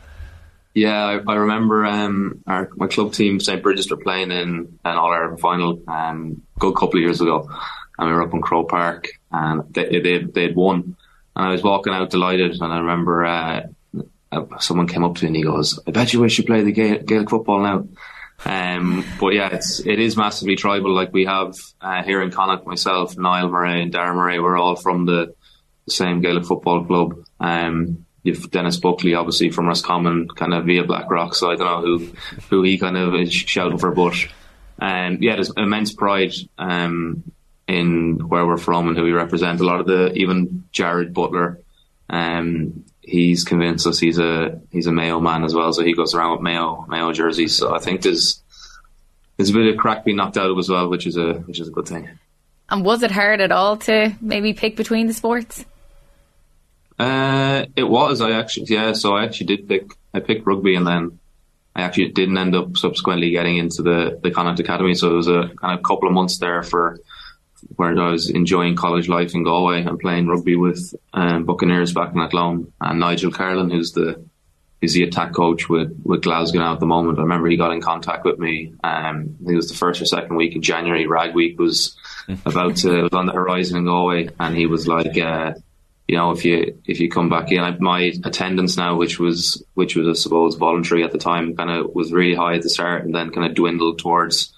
Yeah, 0.74 1.04
I, 1.04 1.32
I 1.32 1.36
remember 1.36 1.86
um, 1.86 2.44
our 2.46 2.70
my 2.76 2.88
club 2.88 3.14
team 3.14 3.40
St 3.40 3.62
Brigid's 3.62 3.90
were 3.90 3.98
playing 3.98 4.32
in 4.32 4.78
an 4.86 4.98
All 4.98 5.12
Ireland 5.12 5.40
final 5.40 5.82
um, 5.88 6.42
a 6.56 6.60
good 6.60 6.76
couple 6.76 7.00
of 7.00 7.04
years 7.04 7.22
ago, 7.22 7.50
and 7.98 8.08
we 8.08 8.14
were 8.14 8.24
up 8.24 8.34
in 8.34 8.42
Croke 8.42 8.70
Park, 8.70 9.08
and 9.32 9.74
they 9.74 10.00
they 10.00 10.18
they'd 10.20 10.56
won, 10.56 10.96
and 11.36 11.46
I 11.48 11.52
was 11.52 11.64
walking 11.64 11.94
out 11.94 12.12
delighted, 12.12 12.62
and 12.62 12.72
I 12.72 12.78
remember 12.78 13.26
uh, 13.26 13.62
uh, 14.32 14.60
someone 14.60 14.88
came 14.88 15.04
up 15.04 15.16
to 15.16 15.24
me 15.24 15.28
and 15.28 15.36
he 15.38 15.44
goes, 15.44 15.80
"I 15.88 15.92
bet 15.92 16.14
you 16.14 16.20
wish 16.20 16.38
you 16.38 16.44
played 16.44 16.66
the 16.66 16.72
Gaelic 16.72 17.30
football 17.30 17.62
now." 17.62 17.88
Um, 18.46 19.06
but 19.20 19.34
yeah, 19.34 19.50
it's 19.52 19.80
it 19.80 20.00
is 20.00 20.16
massively 20.16 20.56
tribal. 20.56 20.94
Like 20.94 21.12
we 21.14 21.26
have 21.26 21.56
uh, 21.82 22.04
here 22.04 22.22
in 22.22 22.32
Connacht, 22.32 22.66
myself, 22.66 23.18
Niall 23.18 23.50
Murray, 23.50 23.82
and 23.82 23.92
Darragh 23.92 24.16
Murray, 24.16 24.40
we're 24.40 24.58
all 24.58 24.76
from 24.76 25.06
the, 25.06 25.36
the 25.86 25.92
same 25.92 26.22
Gaelic 26.22 26.46
football 26.46 26.86
club. 26.86 27.24
Um, 27.40 28.06
you've 28.24 28.50
Denis 28.50 28.78
Buckley, 28.78 29.14
obviously 29.14 29.50
from 29.50 29.68
Roscommon, 29.68 30.28
kind 30.30 30.54
of 30.54 30.66
via 30.66 30.84
Blackrock. 30.84 31.36
So 31.36 31.52
I 31.52 31.56
don't 31.56 31.68
know 31.68 31.82
who 31.82 32.14
who 32.50 32.64
he 32.64 32.78
kind 32.78 32.98
of 32.98 33.16
is 33.16 33.34
shouting 33.34 33.78
for, 33.78 33.92
but 33.92 34.16
um, 34.80 35.18
yeah, 35.22 35.36
there's 35.36 35.52
immense 35.58 35.94
pride 35.94 36.34
um, 36.58 37.24
in 37.68 38.28
where 38.28 38.46
we're 38.46 38.58
from 38.58 38.88
and 38.88 38.98
who 38.98 39.04
we 39.04 39.12
represent. 39.12 39.60
A 39.60 39.66
lot 39.66 39.82
of 39.82 39.86
the 39.86 40.14
even 40.14 40.64
Jarrad 40.72 41.14
Butler, 41.14 41.60
um, 42.10 42.86
he's 43.10 43.44
convinced 43.44 43.88
us 43.88 44.00
he's 44.00 44.20
a 44.20 44.62
he's 44.72 44.88
a 44.88 44.92
Mayo 44.92 45.20
man 45.20 45.44
as 45.44 45.54
well. 45.54 45.74
So 45.74 45.84
he 45.84 45.94
goes 45.94 46.14
around 46.14 46.34
with 46.34 46.42
Mayo 46.42 46.86
Mayo 46.88 47.12
jerseys. 47.12 47.56
So 47.56 47.74
I 47.74 47.80
think 47.80 48.02
there's 48.02 48.42
there's 49.38 49.50
a 49.50 49.54
bit 49.54 49.74
of 49.74 49.78
crack 49.78 50.06
being 50.06 50.18
knocked 50.18 50.38
out 50.38 50.50
of 50.50 50.58
as 50.58 50.70
well, 50.70 50.90
which 50.90 51.08
is 51.08 51.18
a 51.18 51.34
which 51.34 51.60
is 51.60 51.68
a 51.68 51.72
good 51.72 51.88
thing. 51.88 52.10
And 52.70 52.86
was 52.86 53.02
it 53.02 53.12
hard 53.12 53.42
at 53.42 53.52
all 53.52 53.78
to 53.78 54.16
maybe 54.22 54.54
pick 54.54 54.76
between 54.76 55.08
the 55.08 55.14
sports? 55.14 55.66
Uh, 57.00 57.66
it 57.76 57.84
was. 57.84 58.22
I 58.22 58.32
actually, 58.32 58.68
yeah. 58.68 58.94
So 58.94 59.16
I 59.16 59.24
actually 59.24 59.48
did 59.48 59.68
pick. 59.68 59.90
I 60.14 60.20
picked 60.20 60.46
rugby, 60.46 60.76
and 60.76 60.86
then 60.86 61.20
I 61.76 61.82
actually 61.82 62.10
didn't 62.10 62.38
end 62.38 62.56
up 62.56 62.78
subsequently 62.78 63.32
getting 63.32 63.58
into 63.58 63.82
the 63.82 64.20
the 64.22 64.32
Connacht 64.32 64.60
Academy. 64.60 64.94
So 64.94 65.12
it 65.12 65.16
was 65.16 65.28
a 65.28 65.50
kind 65.56 65.78
of 65.78 65.84
couple 65.84 66.08
of 66.08 66.14
months 66.14 66.38
there 66.38 66.62
for 66.62 67.00
where 67.76 67.98
I 67.98 68.12
was 68.12 68.30
enjoying 68.30 68.76
college 68.76 69.08
life 69.08 69.34
in 69.34 69.44
Galway 69.44 69.84
and 69.84 70.00
playing 70.00 70.28
rugby 70.28 70.56
with 70.56 70.94
um, 71.14 71.46
Buccaneers 71.46 71.94
back 71.94 72.14
in 72.14 72.20
Athlone 72.20 72.72
and 72.82 73.00
Nigel 73.00 73.32
Carolan, 73.32 73.70
who's 73.70 73.92
the 73.94 74.24
who's 74.82 74.94
the 74.94 75.04
attack 75.04 75.34
coach 75.34 75.70
with 75.70 76.00
with 76.04 76.24
Glasgow 76.24 76.60
now 76.60 76.74
at 76.74 76.80
the 76.80 76.86
moment. 76.86 77.20
I 77.20 77.24
remember 77.24 77.48
he 77.48 77.58
got 77.58 77.72
in 77.72 77.82
contact 77.82 78.26
with 78.26 78.40
me. 78.40 78.74
Um, 78.84 79.38
I 79.42 79.46
think 79.46 79.52
it 79.52 79.56
was 79.56 79.70
the 79.70 79.78
first 79.78 80.02
or 80.02 80.06
second 80.06 80.36
week 80.36 80.56
in 80.56 80.62
January. 80.62 81.08
Rag 81.08 81.36
Week 81.36 81.60
was 81.60 81.98
about 82.46 82.78
to 82.78 83.04
was 83.04 83.14
on 83.14 83.26
the 83.26 83.34
horizon 83.34 83.78
in 83.78 83.86
Galway, 83.86 84.30
and 84.40 84.56
he 84.56 84.66
was 84.66 84.88
like. 84.88 85.18
Uh, 85.18 85.54
you 86.08 86.16
know, 86.16 86.32
if 86.32 86.44
you 86.44 86.82
if 86.86 87.00
you 87.00 87.08
come 87.08 87.30
back 87.30 87.52
in, 87.52 87.60
I, 87.60 87.78
my 87.78 88.12
attendance 88.26 88.76
now, 88.76 88.96
which 88.96 89.20
was 89.20 89.64
which 89.76 89.96
was 89.96 90.08
I 90.08 90.20
suppose 90.20 90.56
voluntary 90.56 91.04
at 91.04 91.12
the 91.12 91.20
time, 91.20 91.56
kind 91.56 91.70
of 91.70 91.94
was 91.94 92.12
really 92.12 92.34
high 92.34 92.56
at 92.56 92.64
the 92.64 92.70
start, 92.72 93.06
and 93.06 93.14
then 93.14 93.30
kind 93.30 93.46
of 93.46 93.54
dwindled 93.54 94.00
towards 94.00 94.52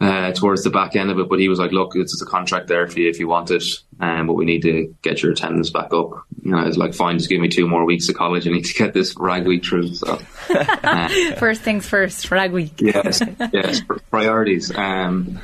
uh, 0.00 0.32
towards 0.32 0.62
the 0.62 0.70
back 0.70 0.94
end 0.94 1.10
of 1.10 1.18
it. 1.18 1.28
But 1.28 1.40
he 1.40 1.48
was 1.48 1.58
like, 1.58 1.72
"Look, 1.72 1.92
it's 1.94 2.20
a 2.20 2.26
contract 2.26 2.68
there 2.68 2.86
for 2.86 3.00
you 3.00 3.08
if 3.08 3.18
you 3.18 3.28
want 3.28 3.50
it, 3.50 3.64
um, 4.00 4.26
but 4.26 4.34
we 4.34 4.44
need 4.44 4.62
to 4.62 4.94
get 5.02 5.22
your 5.22 5.32
attendance 5.32 5.70
back 5.70 5.92
up." 5.92 6.10
You 6.42 6.50
know, 6.52 6.58
I 6.58 6.66
was 6.66 6.76
like, 6.78 6.94
"Fine, 6.94 7.18
just 7.18 7.30
give 7.30 7.40
me 7.40 7.48
two 7.48 7.66
more 7.66 7.84
weeks 7.84 8.08
of 8.08 8.16
college. 8.16 8.46
I 8.46 8.50
need 8.50 8.64
to 8.66 8.74
get 8.74 8.92
this 8.94 9.14
rag 9.18 9.46
week 9.46 9.64
through." 9.64 9.94
So, 9.94 10.20
uh, 10.50 11.08
First 11.36 11.62
things 11.62 11.88
first, 11.88 12.30
rag 12.30 12.52
week. 12.52 12.80
yes, 12.80 13.22
yes, 13.52 13.80
priorities. 14.10 14.74
Um, 14.74 15.40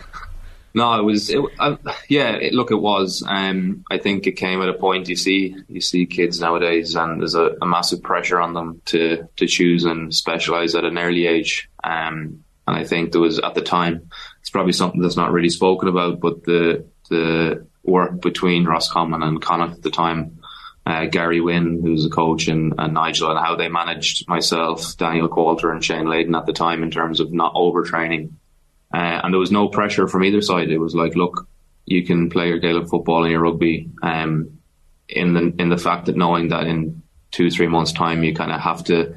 no, 0.74 0.98
it 0.98 1.02
was, 1.02 1.28
it, 1.28 1.38
uh, 1.58 1.76
yeah. 2.08 2.30
It, 2.30 2.54
look, 2.54 2.70
it 2.70 2.80
was. 2.80 3.22
Um, 3.26 3.84
I 3.90 3.98
think 3.98 4.26
it 4.26 4.32
came 4.32 4.62
at 4.62 4.70
a 4.70 4.74
point. 4.74 5.08
You 5.08 5.16
see, 5.16 5.54
you 5.68 5.82
see 5.82 6.06
kids 6.06 6.40
nowadays, 6.40 6.94
and 6.94 7.20
there's 7.20 7.34
a, 7.34 7.56
a 7.60 7.66
massive 7.66 8.02
pressure 8.02 8.40
on 8.40 8.54
them 8.54 8.80
to 8.86 9.28
to 9.36 9.46
choose 9.46 9.84
and 9.84 10.14
specialize 10.14 10.74
at 10.74 10.84
an 10.84 10.96
early 10.96 11.26
age. 11.26 11.68
Um, 11.84 12.44
and 12.66 12.76
I 12.76 12.84
think 12.84 13.12
there 13.12 13.20
was 13.20 13.38
at 13.38 13.54
the 13.54 13.60
time, 13.60 14.08
it's 14.42 14.50
probably 14.50 14.72
something 14.72 15.00
that's 15.00 15.16
not 15.16 15.32
really 15.32 15.48
spoken 15.48 15.88
about, 15.88 16.20
but 16.20 16.44
the 16.44 16.86
the 17.08 17.66
work 17.82 18.20
between 18.20 18.64
Roscommon 18.64 19.22
and 19.22 19.42
Connacht 19.42 19.76
at 19.76 19.82
the 19.82 19.90
time. 19.90 20.38
Uh, 20.84 21.06
Gary 21.06 21.40
Wynn, 21.40 21.80
who's 21.80 22.04
a 22.04 22.10
coach, 22.10 22.48
and, 22.48 22.74
and 22.76 22.94
Nigel, 22.94 23.30
and 23.30 23.38
how 23.38 23.54
they 23.54 23.68
managed 23.68 24.28
myself, 24.28 24.96
Daniel 24.96 25.28
Coulter, 25.28 25.70
and 25.70 25.84
Shane 25.84 26.06
Layden 26.06 26.36
at 26.36 26.44
the 26.44 26.52
time 26.52 26.82
in 26.82 26.90
terms 26.90 27.20
of 27.20 27.32
not 27.32 27.54
overtraining 27.54 28.32
uh, 28.92 29.20
and 29.24 29.32
there 29.32 29.40
was 29.40 29.50
no 29.50 29.68
pressure 29.68 30.06
from 30.06 30.24
either 30.24 30.42
side. 30.42 30.70
It 30.70 30.78
was 30.78 30.94
like, 30.94 31.16
look, 31.16 31.48
you 31.86 32.04
can 32.04 32.28
play 32.28 32.48
your 32.48 32.58
Gaelic 32.58 32.88
football 32.88 33.22
and 33.22 33.32
your 33.32 33.40
rugby, 33.40 33.90
um, 34.02 34.58
in 35.08 35.34
the 35.34 35.54
in 35.58 35.68
the 35.68 35.78
fact 35.78 36.06
that 36.06 36.16
knowing 36.16 36.48
that 36.48 36.66
in 36.66 37.02
two 37.30 37.50
three 37.50 37.66
months' 37.66 37.92
time 37.92 38.22
you 38.22 38.34
kind 38.34 38.52
of 38.52 38.60
have 38.60 38.84
to 38.84 39.14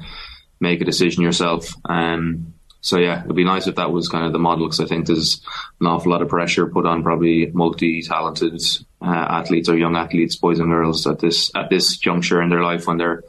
make 0.60 0.80
a 0.80 0.84
decision 0.84 1.22
yourself. 1.22 1.68
Um, 1.84 2.54
so 2.80 2.98
yeah, 2.98 3.24
it'd 3.24 3.34
be 3.34 3.44
nice 3.44 3.66
if 3.66 3.76
that 3.76 3.90
was 3.90 4.08
kind 4.08 4.26
of 4.26 4.32
the 4.32 4.38
model 4.38 4.66
because 4.66 4.80
I 4.80 4.86
think 4.86 5.06
there's 5.06 5.40
an 5.80 5.86
awful 5.86 6.12
lot 6.12 6.22
of 6.22 6.28
pressure 6.28 6.66
put 6.66 6.86
on 6.86 7.02
probably 7.02 7.46
multi-talented 7.46 8.60
uh, 9.02 9.06
athletes 9.06 9.68
or 9.68 9.76
young 9.76 9.96
athletes, 9.96 10.36
boys 10.36 10.58
and 10.58 10.68
girls, 10.68 11.06
at 11.06 11.18
this 11.18 11.50
at 11.54 11.70
this 11.70 11.96
juncture 11.96 12.40
in 12.40 12.48
their 12.48 12.62
life 12.62 12.86
when 12.86 12.98
they're 12.98 13.22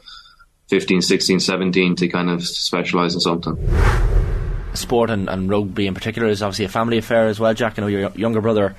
15, 0.68 1.02
16, 1.02 1.40
17 1.40 1.96
to 1.96 2.08
kind 2.08 2.30
of 2.30 2.46
specialise 2.46 3.14
in 3.14 3.20
something. 3.20 3.56
sport 4.74 5.10
and, 5.10 5.28
and 5.28 5.50
rugby 5.50 5.86
in 5.86 5.94
particular 5.94 6.28
is 6.28 6.42
obviously 6.42 6.66
a 6.66 6.68
family 6.68 6.98
affair 6.98 7.26
as 7.26 7.40
well. 7.40 7.54
Jack, 7.54 7.78
I 7.78 7.82
know 7.82 7.88
your 7.88 8.10
younger 8.10 8.40
brother 8.40 8.76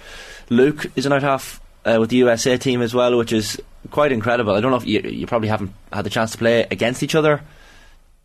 Luke 0.49 0.85
is 0.95 1.05
an 1.05 1.13
out 1.13 1.23
half 1.23 1.61
uh, 1.85 1.97
with 1.99 2.09
the 2.09 2.17
USA 2.17 2.57
team 2.57 2.81
as 2.81 2.93
well, 2.93 3.17
which 3.17 3.33
is 3.33 3.61
quite 3.91 4.11
incredible. 4.11 4.53
I 4.53 4.61
don't 4.61 4.71
know 4.71 4.77
if 4.77 4.87
you, 4.87 5.01
you 5.01 5.27
probably 5.27 5.49
haven't 5.49 5.73
had 5.91 6.05
the 6.05 6.09
chance 6.09 6.31
to 6.31 6.37
play 6.37 6.65
against 6.69 7.03
each 7.03 7.15
other 7.15 7.41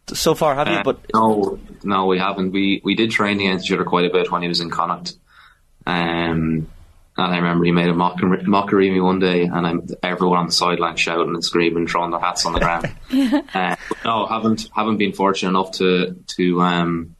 so 0.09 0.35
far, 0.35 0.55
have 0.55 0.69
you? 0.69 0.75
Uh, 0.75 0.83
But 0.83 1.01
no, 1.15 1.59
no, 1.83 2.07
we 2.07 2.19
haven't. 2.19 2.53
We 2.53 2.81
we 2.85 2.95
did 2.95 3.11
train 3.11 3.41
against 3.41 3.67
each 3.67 3.73
other 3.73 3.85
quite 3.85 4.05
a 4.05 4.11
bit 4.11 4.31
when 4.31 4.43
he 4.43 4.49
was 4.49 4.61
in 4.61 4.71
Connacht. 4.71 5.15
Um, 5.87 6.69
and 7.17 7.33
I 7.33 7.37
remember 7.37 7.65
he 7.65 7.71
made 7.71 7.89
a 7.89 7.95
mockery, 7.95 8.43
mockery 8.43 8.89
of 8.89 8.95
me 8.95 9.01
one 9.01 9.21
day, 9.21 9.45
and 9.45 9.67
I'm, 9.67 9.87
everyone 10.03 10.39
on 10.39 10.47
the 10.47 10.53
sideline 10.53 10.97
shouting 10.97 11.33
and 11.33 11.45
screaming, 11.45 11.87
throwing 11.87 12.11
their 12.11 12.19
hats 12.19 12.45
on 12.45 12.55
the 12.55 12.59
ground. 12.59 12.93
uh, 13.55 13.77
no, 14.05 14.27
haven't 14.27 14.69
haven't 14.75 14.97
been 14.97 15.13
fortunate 15.13 15.51
enough 15.51 15.73
to 15.73 16.17
to 16.37 16.61
um, 16.63 17.13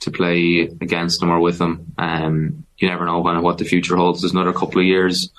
to 0.00 0.10
play 0.10 0.68
against 0.80 1.20
them 1.20 1.30
or 1.30 1.40
with 1.40 1.58
them. 1.58 1.92
Um, 1.98 2.66
you 2.78 2.88
never 2.88 3.04
know 3.04 3.20
when 3.20 3.40
what 3.42 3.58
the 3.58 3.64
future 3.64 3.96
holds. 3.96 4.20
There's 4.20 4.32
another 4.32 4.52
couple 4.52 4.80
of 4.80 4.86
years 4.86 5.30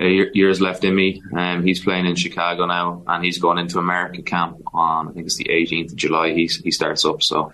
uh, 0.00 0.06
years 0.06 0.60
left 0.60 0.84
in 0.84 0.94
me. 0.94 1.22
Um, 1.36 1.62
he's 1.62 1.82
playing 1.82 2.06
in 2.06 2.16
Chicago 2.16 2.66
now, 2.66 3.02
and 3.06 3.24
he's 3.24 3.38
going 3.38 3.58
into 3.58 3.78
America 3.78 4.22
camp 4.22 4.58
on 4.72 5.08
I 5.08 5.12
think 5.12 5.26
it's 5.26 5.36
the 5.36 5.44
18th 5.44 5.92
of 5.92 5.96
July. 5.96 6.32
He 6.32 6.46
he 6.46 6.70
starts 6.70 7.04
up, 7.04 7.22
so 7.22 7.52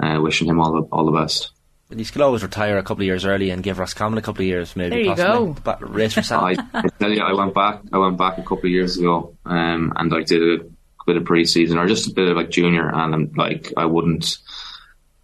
uh, 0.00 0.18
wishing 0.20 0.48
him 0.48 0.60
all 0.60 0.72
the 0.72 0.82
all 0.92 1.06
the 1.06 1.18
best. 1.18 1.50
you 1.90 2.04
could 2.04 2.20
always 2.20 2.42
retire 2.42 2.78
a 2.78 2.82
couple 2.82 3.02
of 3.02 3.06
years 3.06 3.24
early 3.24 3.50
and 3.50 3.62
give 3.62 3.78
Roscommon 3.78 4.18
a 4.18 4.22
couple 4.22 4.42
of 4.42 4.48
years, 4.48 4.76
maybe. 4.76 4.90
There 4.90 5.00
you 5.00 5.14
possibly. 5.14 5.54
go. 5.54 5.56
Ba- 5.64 5.78
race 5.80 6.12
for 6.14 6.34
I. 6.34 6.56
I 6.74 6.88
tell 7.00 7.10
you, 7.10 7.22
I 7.22 7.32
went 7.32 7.54
back. 7.54 7.80
I 7.92 7.98
went 7.98 8.18
back 8.18 8.38
a 8.38 8.42
couple 8.42 8.66
of 8.66 8.70
years 8.70 8.98
ago, 8.98 9.34
um, 9.46 9.92
and 9.96 10.14
I 10.14 10.22
did 10.22 10.60
a 10.60 10.64
bit 11.06 11.16
of 11.16 11.24
preseason 11.24 11.76
or 11.76 11.86
just 11.86 12.06
a 12.06 12.12
bit 12.12 12.28
of 12.28 12.36
like 12.36 12.50
junior, 12.50 12.88
and 12.88 13.14
I'm 13.14 13.32
like, 13.34 13.72
I 13.76 13.86
wouldn't. 13.86 14.36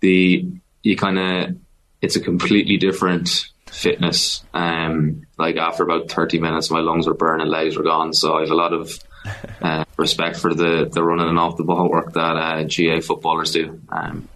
The 0.00 0.48
you 0.84 0.96
kind 0.96 1.18
of, 1.18 1.56
it's 2.00 2.14
a 2.14 2.20
completely 2.20 2.76
different 2.76 3.48
fitness. 3.66 4.44
Um, 4.54 5.26
like 5.38 5.56
after 5.56 5.82
about 5.82 6.10
thirty 6.10 6.38
minutes, 6.38 6.70
my 6.70 6.80
lungs 6.80 7.06
were 7.06 7.14
burning, 7.14 7.48
legs 7.48 7.76
were 7.76 7.82
gone. 7.82 8.12
So 8.12 8.36
I 8.36 8.40
have 8.40 8.50
a 8.50 8.54
lot 8.54 8.72
of 8.72 8.98
uh, 9.62 9.84
respect 9.96 10.36
for 10.36 10.54
the 10.54 10.88
the 10.92 11.02
running 11.02 11.28
and 11.28 11.38
off 11.38 11.56
the 11.56 11.64
ball 11.64 11.90
work 11.90 12.12
that 12.12 12.36
uh, 12.36 12.62
GAA 12.64 13.00
footballers 13.00 13.50
do. 13.50 13.80
Um, 13.88 14.28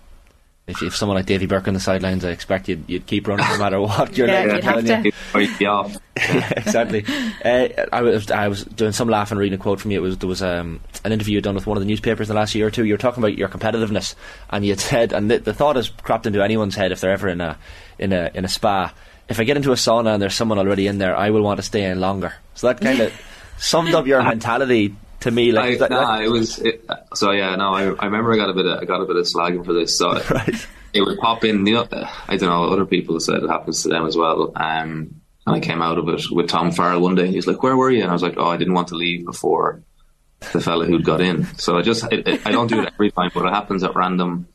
if, 0.68 0.82
if 0.82 0.94
someone 0.94 1.16
like 1.16 1.26
Davy 1.26 1.46
Burke 1.46 1.66
on 1.66 1.74
the 1.74 1.80
sidelines, 1.80 2.24
I 2.24 2.30
expect 2.30 2.68
you'd, 2.68 2.84
you'd 2.86 3.06
keep 3.06 3.26
running 3.26 3.46
no 3.48 3.58
matter 3.58 3.80
what. 3.80 4.14
You're 4.16 4.28
Yeah, 4.28 4.44
like- 4.44 4.52
you'd 4.54 4.64
have 4.64 5.02
to. 5.02 5.12
Right, 5.34 5.60
yeah. 5.60 6.48
exactly. 6.56 7.04
Uh, 7.44 7.68
I 7.92 8.02
was 8.02 8.30
I 8.30 8.48
was 8.48 8.64
doing 8.64 8.92
some 8.92 9.08
laugh 9.08 9.30
and 9.30 9.40
reading 9.40 9.58
a 9.58 9.62
quote 9.62 9.80
from 9.80 9.90
you. 9.90 9.98
It 9.98 10.02
was 10.02 10.18
there 10.18 10.28
was 10.28 10.42
um, 10.42 10.80
an 11.04 11.12
interview 11.12 11.34
you'd 11.34 11.44
done 11.44 11.54
with 11.54 11.66
one 11.66 11.76
of 11.76 11.82
the 11.82 11.86
newspapers 11.88 12.28
in 12.28 12.34
the 12.34 12.40
last 12.40 12.54
year 12.54 12.66
or 12.66 12.70
two. 12.70 12.84
You 12.84 12.94
were 12.94 12.98
talking 12.98 13.22
about 13.22 13.36
your 13.38 13.48
competitiveness, 13.48 14.14
and 14.50 14.64
you 14.64 14.72
had 14.72 14.80
said, 14.80 15.12
and 15.12 15.30
the, 15.30 15.38
the 15.38 15.54
thought 15.54 15.76
has 15.76 15.88
cropped 15.88 16.26
into 16.26 16.42
anyone's 16.42 16.74
head 16.76 16.92
if 16.92 17.00
they're 17.00 17.12
ever 17.12 17.28
in 17.28 17.40
a 17.40 17.56
in 17.98 18.12
a 18.12 18.30
in 18.34 18.44
a 18.44 18.48
spa. 18.48 18.92
if 19.28 19.40
I 19.40 19.44
get 19.44 19.56
into 19.56 19.72
a 19.72 19.76
sauna 19.76 20.14
and 20.14 20.22
there's 20.22 20.34
someone 20.34 20.58
already 20.58 20.86
in 20.86 20.98
there, 20.98 21.16
I 21.16 21.30
will 21.30 21.42
want 21.42 21.58
to 21.58 21.62
stay 21.62 21.84
in 21.84 22.00
longer. 22.00 22.34
So 22.54 22.66
that 22.68 22.80
kind 22.80 23.00
of 23.00 23.12
summed 23.58 23.94
up 23.94 24.06
your 24.06 24.22
mentality 24.22 24.94
to 25.20 25.30
me. 25.30 25.52
Like, 25.52 25.64
I, 25.64 25.76
that, 25.78 25.90
nah, 25.90 26.16
that- 26.16 26.24
it 26.24 26.28
was 26.30 26.58
it, 26.58 26.88
so 27.14 27.30
yeah. 27.30 27.54
No, 27.56 27.72
I, 27.74 27.82
I 27.82 28.06
remember 28.06 28.32
I 28.32 28.36
got 28.36 28.50
a 28.50 28.54
bit 28.54 28.66
of 28.66 28.80
I 28.80 28.84
got 28.84 29.00
a 29.00 29.06
bit 29.06 29.16
of 29.16 29.24
slagging 29.24 29.64
for 29.64 29.72
this. 29.72 29.96
So 29.98 30.12
right. 30.30 30.66
it 30.92 31.02
would 31.02 31.18
pop 31.18 31.44
in. 31.44 31.66
You 31.66 31.74
know, 31.74 31.88
I 32.28 32.36
don't 32.36 32.48
know. 32.48 32.64
Other 32.72 32.86
people 32.86 33.18
said 33.20 33.42
it 33.42 33.48
happens 33.48 33.82
to 33.82 33.88
them 33.88 34.06
as 34.06 34.16
well. 34.16 34.52
Um, 34.54 35.20
and 35.46 35.56
I 35.56 35.60
came 35.60 35.80
out 35.80 35.98
of 35.98 36.08
it 36.08 36.22
with 36.30 36.48
Tom 36.48 36.72
Farrell 36.72 37.00
one 37.00 37.14
day. 37.14 37.28
He 37.28 37.36
was 37.36 37.46
like, 37.46 37.62
"Where 37.62 37.76
were 37.76 37.90
you?" 37.90 38.02
And 38.02 38.10
I 38.10 38.12
was 38.12 38.22
like, 38.22 38.34
"Oh, 38.36 38.48
I 38.48 38.56
didn't 38.56 38.74
want 38.74 38.88
to 38.88 38.96
leave 38.96 39.24
before 39.24 39.82
the 40.52 40.60
fella 40.60 40.86
who'd 40.86 41.04
got 41.04 41.20
in." 41.20 41.44
So 41.56 41.78
I 41.78 41.82
just 41.82 42.04
it, 42.12 42.28
it, 42.28 42.46
I 42.46 42.52
don't 42.52 42.68
do 42.68 42.82
it 42.82 42.92
every 42.92 43.10
time, 43.10 43.30
but 43.34 43.46
it 43.46 43.52
happens 43.52 43.82
at 43.82 43.94
random 43.94 44.46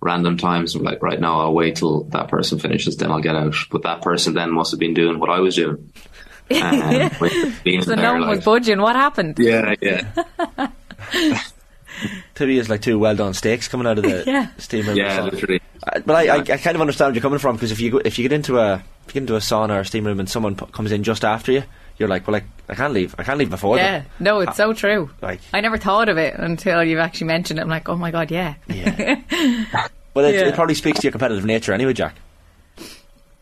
random 0.00 0.36
times. 0.36 0.74
I'm 0.74 0.82
like, 0.82 1.02
right 1.02 1.20
now, 1.20 1.40
I'll 1.40 1.54
wait 1.54 1.76
till 1.76 2.04
that 2.04 2.28
person 2.28 2.58
finishes, 2.58 2.96
then 2.96 3.10
I'll 3.10 3.20
get 3.20 3.34
out. 3.34 3.54
But 3.70 3.82
that 3.82 4.02
person 4.02 4.34
then 4.34 4.52
must 4.52 4.70
have 4.70 4.80
been 4.80 4.94
doing 4.94 5.18
what 5.18 5.30
I 5.30 5.40
was 5.40 5.56
doing. 5.56 5.92
With 7.20 7.62
being 7.64 7.82
So 7.82 7.94
no 7.94 8.12
one 8.14 8.28
was 8.28 8.44
budging. 8.44 8.80
What 8.80 8.96
happened? 8.96 9.38
yeah, 9.38 9.74
yeah. 9.80 10.68
To 12.36 12.46
me, 12.46 12.58
it's 12.58 12.68
like 12.68 12.80
two 12.82 12.96
well 12.98 13.16
done 13.16 13.34
steaks 13.34 13.66
coming 13.66 13.84
out 13.86 13.98
of 13.98 14.04
the 14.04 14.22
Yeah. 14.26 14.48
steam 14.58 14.86
room. 14.86 14.96
Yeah, 14.96 15.16
So- 15.16 15.24
literally. 15.24 15.60
Uh, 15.82 16.00
But 16.06 16.14
I, 16.14 16.36
I, 16.36 16.38
I 16.38 16.42
kind 16.58 16.76
of 16.76 16.80
understand 16.80 17.08
where 17.08 17.14
you're 17.16 17.22
coming 17.22 17.40
from 17.40 17.56
because 17.56 17.72
if 17.72 17.80
you 17.80 17.90
go, 17.90 17.98
if 17.98 18.18
you 18.18 18.22
get 18.28 18.32
into 18.32 18.58
a 18.60 18.74
if 18.74 19.08
you 19.08 19.12
get 19.14 19.22
into 19.22 19.34
a 19.34 19.40
sauna 19.40 19.80
or 19.80 19.84
steam 19.84 20.06
room 20.06 20.20
and 20.20 20.28
someone 20.30 20.54
p- 20.54 20.66
comes 20.66 20.92
in 20.92 21.02
just 21.02 21.24
after 21.24 21.50
you, 21.50 21.64
you're 21.96 22.08
like, 22.08 22.26
well, 22.28 22.34
like 22.34 22.44
I 22.68 22.74
can't 22.76 22.92
leave. 22.92 23.16
I 23.18 23.24
can't 23.24 23.38
leave 23.38 23.50
before 23.50 23.76
Yeah, 23.78 24.00
them. 24.00 24.06
no, 24.20 24.38
it's 24.40 24.56
so 24.56 24.72
true. 24.72 25.10
Like- 25.22 25.40
I 25.52 25.60
never 25.60 25.76
thought 25.76 26.08
of 26.08 26.18
it 26.18 26.34
until 26.34 26.84
you've 26.84 27.00
actually 27.00 27.26
mentioned 27.28 27.58
it. 27.58 27.62
I'm 27.62 27.68
like, 27.68 27.88
oh 27.88 27.96
my 27.96 28.12
god, 28.12 28.30
yeah. 28.30 28.54
Yeah. 28.68 29.20
But 30.14 30.24
it, 30.26 30.34
Yeah. 30.36 30.48
it 30.48 30.54
probably 30.54 30.74
speaks 30.76 31.00
to 31.00 31.04
your 31.04 31.12
competitive 31.12 31.44
nature 31.44 31.72
anyway, 31.72 31.94
Jack. 31.94 32.14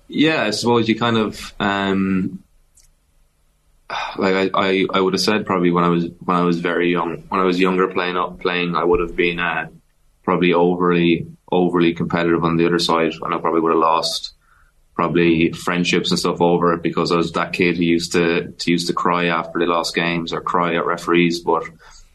Yeah, 0.09 0.45
I 0.45 0.51
suppose 0.51 0.89
you 0.89 0.99
kind 0.99 1.17
of 1.19 1.53
um, 1.61 2.43
like 4.19 4.35
I, 4.35 4.51
I, 4.55 4.87
I 4.93 5.01
would 5.01 5.15
have 5.15 5.21
said 5.21 5.47
probably 5.47 5.71
when 5.71 5.85
I 5.85 5.89
was 5.89 6.07
when 6.21 6.37
I 6.37 6.43
was 6.43 6.59
very 6.59 6.91
young 6.91 7.23
when 7.29 7.41
I 7.41 7.45
was 7.45 7.61
younger 7.61 7.89
playing 7.89 8.17
up 8.17 8.41
playing 8.41 8.75
I 8.75 8.85
would 8.85 9.01
have 9.01 9.15
been 9.15 9.39
uh, 9.39 9.69
probably 10.25 10.53
overly 10.53 11.29
overly 11.51 11.95
competitive 11.95 12.43
on 12.43 12.57
the 12.57 12.67
other 12.67 12.79
side 12.79 13.13
and 13.21 13.35
I 13.35 13.39
probably 13.39 13.61
would 13.61 13.73
have 13.73 13.81
lost 13.81 14.33
probably 14.95 15.53
friendships 15.53 16.11
and 16.11 16.19
stuff 16.19 16.41
over 16.41 16.73
it 16.73 16.83
because 16.83 17.13
I 17.13 17.17
was 17.17 17.33
that 17.33 17.53
kid 17.53 17.77
who 17.77 17.85
used 17.85 18.13
to, 18.13 18.51
to 18.51 18.71
used 18.71 18.89
to 18.89 18.95
cry 18.95 19.27
after 19.27 19.59
they 19.59 19.67
lost 19.67 19.95
games 19.95 20.33
or 20.33 20.41
cry 20.41 20.75
at 20.75 20.87
referees 20.87 21.41
but 21.41 21.65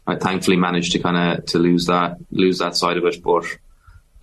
I 0.06 0.16
thankfully 0.16 0.58
managed 0.58 0.92
to 0.94 1.00
kind 1.00 1.40
of 1.40 1.46
to 1.48 1.60
lose 1.60 1.86
that 1.86 2.18
lose 2.32 2.58
that 2.58 2.76
side 2.76 2.98
of 2.98 3.06
it 3.06 3.24
but 3.24 3.46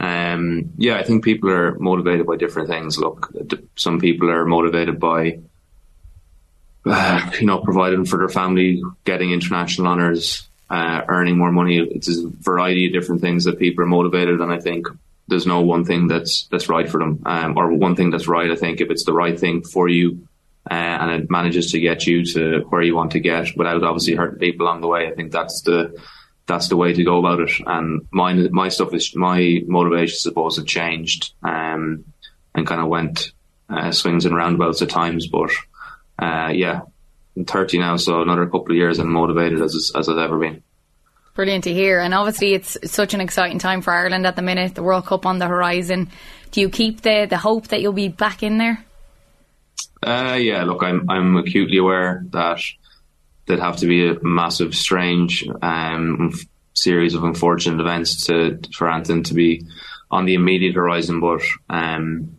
um, 0.00 0.70
yeah, 0.76 0.96
I 0.96 1.02
think 1.02 1.24
people 1.24 1.50
are 1.50 1.76
motivated 1.78 2.26
by 2.26 2.36
different 2.36 2.68
things. 2.68 2.98
Look, 2.98 3.32
some 3.74 3.98
people 3.98 4.30
are 4.30 4.44
motivated 4.44 5.00
by, 5.00 5.40
uh, 6.86 7.30
you 7.40 7.46
know, 7.46 7.58
providing 7.58 8.04
for 8.04 8.18
their 8.18 8.28
family, 8.28 8.82
getting 9.04 9.32
international 9.32 9.88
honours, 9.88 10.48
uh, 10.70 11.02
earning 11.08 11.38
more 11.38 11.52
money. 11.52 11.78
It's 11.78 12.08
a 12.08 12.28
variety 12.28 12.86
of 12.86 12.92
different 12.92 13.20
things 13.20 13.44
that 13.44 13.58
people 13.58 13.84
are 13.84 13.88
motivated, 13.88 14.40
and 14.40 14.52
I 14.52 14.58
think 14.58 14.86
there's 15.28 15.46
no 15.46 15.60
one 15.60 15.84
thing 15.84 16.08
that's 16.08 16.46
that's 16.50 16.68
right 16.68 16.88
for 16.88 16.98
them, 16.98 17.22
um, 17.26 17.56
or 17.56 17.72
one 17.72 17.96
thing 17.96 18.10
that's 18.10 18.28
right. 18.28 18.50
I 18.50 18.56
think 18.56 18.80
if 18.80 18.90
it's 18.90 19.04
the 19.04 19.12
right 19.12 19.38
thing 19.38 19.62
for 19.62 19.88
you, 19.88 20.26
uh, 20.70 20.74
and 20.74 21.22
it 21.22 21.30
manages 21.30 21.72
to 21.72 21.80
get 21.80 22.06
you 22.06 22.24
to 22.34 22.60
where 22.68 22.82
you 22.82 22.94
want 22.94 23.12
to 23.12 23.20
get 23.20 23.56
without 23.56 23.82
obviously 23.82 24.14
hurting 24.14 24.38
people 24.38 24.66
along 24.66 24.80
the 24.80 24.88
way, 24.88 25.06
I 25.06 25.14
think 25.14 25.32
that's 25.32 25.62
the 25.62 26.00
that's 26.46 26.68
the 26.68 26.76
way 26.76 26.92
to 26.92 27.04
go 27.04 27.18
about 27.18 27.40
it. 27.40 27.52
And 27.66 28.06
mine, 28.10 28.48
my 28.52 28.68
stuff 28.68 28.94
is 28.94 29.14
my 29.14 29.62
motivation, 29.66 30.14
I 30.14 30.18
suppose, 30.18 30.56
have 30.56 30.66
changed 30.66 31.34
um, 31.42 32.04
and 32.54 32.66
kind 32.66 32.80
of 32.80 32.88
went 32.88 33.32
uh, 33.68 33.92
swings 33.92 34.24
and 34.24 34.34
roundabouts 34.34 34.82
at 34.82 34.88
times. 34.88 35.26
But 35.26 35.50
uh, 36.18 36.50
yeah, 36.52 36.80
I'm 37.36 37.44
30 37.44 37.78
now, 37.78 37.96
so 37.96 38.22
another 38.22 38.46
couple 38.46 38.70
of 38.70 38.76
years, 38.76 38.98
and 38.98 39.08
motivated 39.08 39.60
as 39.60 39.92
as 39.94 40.08
I've 40.08 40.18
ever 40.18 40.38
been. 40.38 40.62
Brilliant 41.34 41.64
to 41.64 41.72
hear. 41.72 42.00
And 42.00 42.14
obviously, 42.14 42.54
it's 42.54 42.76
such 42.84 43.14
an 43.14 43.20
exciting 43.20 43.60
time 43.60 43.80
for 43.80 43.92
Ireland 43.92 44.26
at 44.26 44.34
the 44.34 44.42
minute. 44.42 44.74
The 44.74 44.82
World 44.82 45.06
Cup 45.06 45.24
on 45.24 45.38
the 45.38 45.46
horizon. 45.46 46.10
Do 46.50 46.60
you 46.60 46.68
keep 46.68 47.02
the 47.02 47.26
the 47.30 47.38
hope 47.38 47.68
that 47.68 47.80
you'll 47.80 47.92
be 47.92 48.08
back 48.08 48.42
in 48.42 48.58
there? 48.58 48.84
Uh, 50.02 50.36
yeah, 50.40 50.64
look, 50.64 50.82
I'm 50.82 51.08
I'm 51.08 51.36
acutely 51.36 51.78
aware 51.78 52.24
that 52.30 52.60
there'd 53.46 53.60
have 53.60 53.76
to 53.78 53.86
be 53.86 54.08
a 54.08 54.22
massive, 54.22 54.74
strange 54.74 55.46
um, 55.62 56.32
series 56.74 57.14
of 57.14 57.24
unfortunate 57.24 57.80
events 57.80 58.26
to 58.26 58.58
for 58.74 58.90
Anton 58.90 59.22
to 59.24 59.34
be 59.34 59.64
on 60.10 60.24
the 60.24 60.34
immediate 60.34 60.74
horizon. 60.74 61.20
But 61.20 61.42
um, 61.70 62.37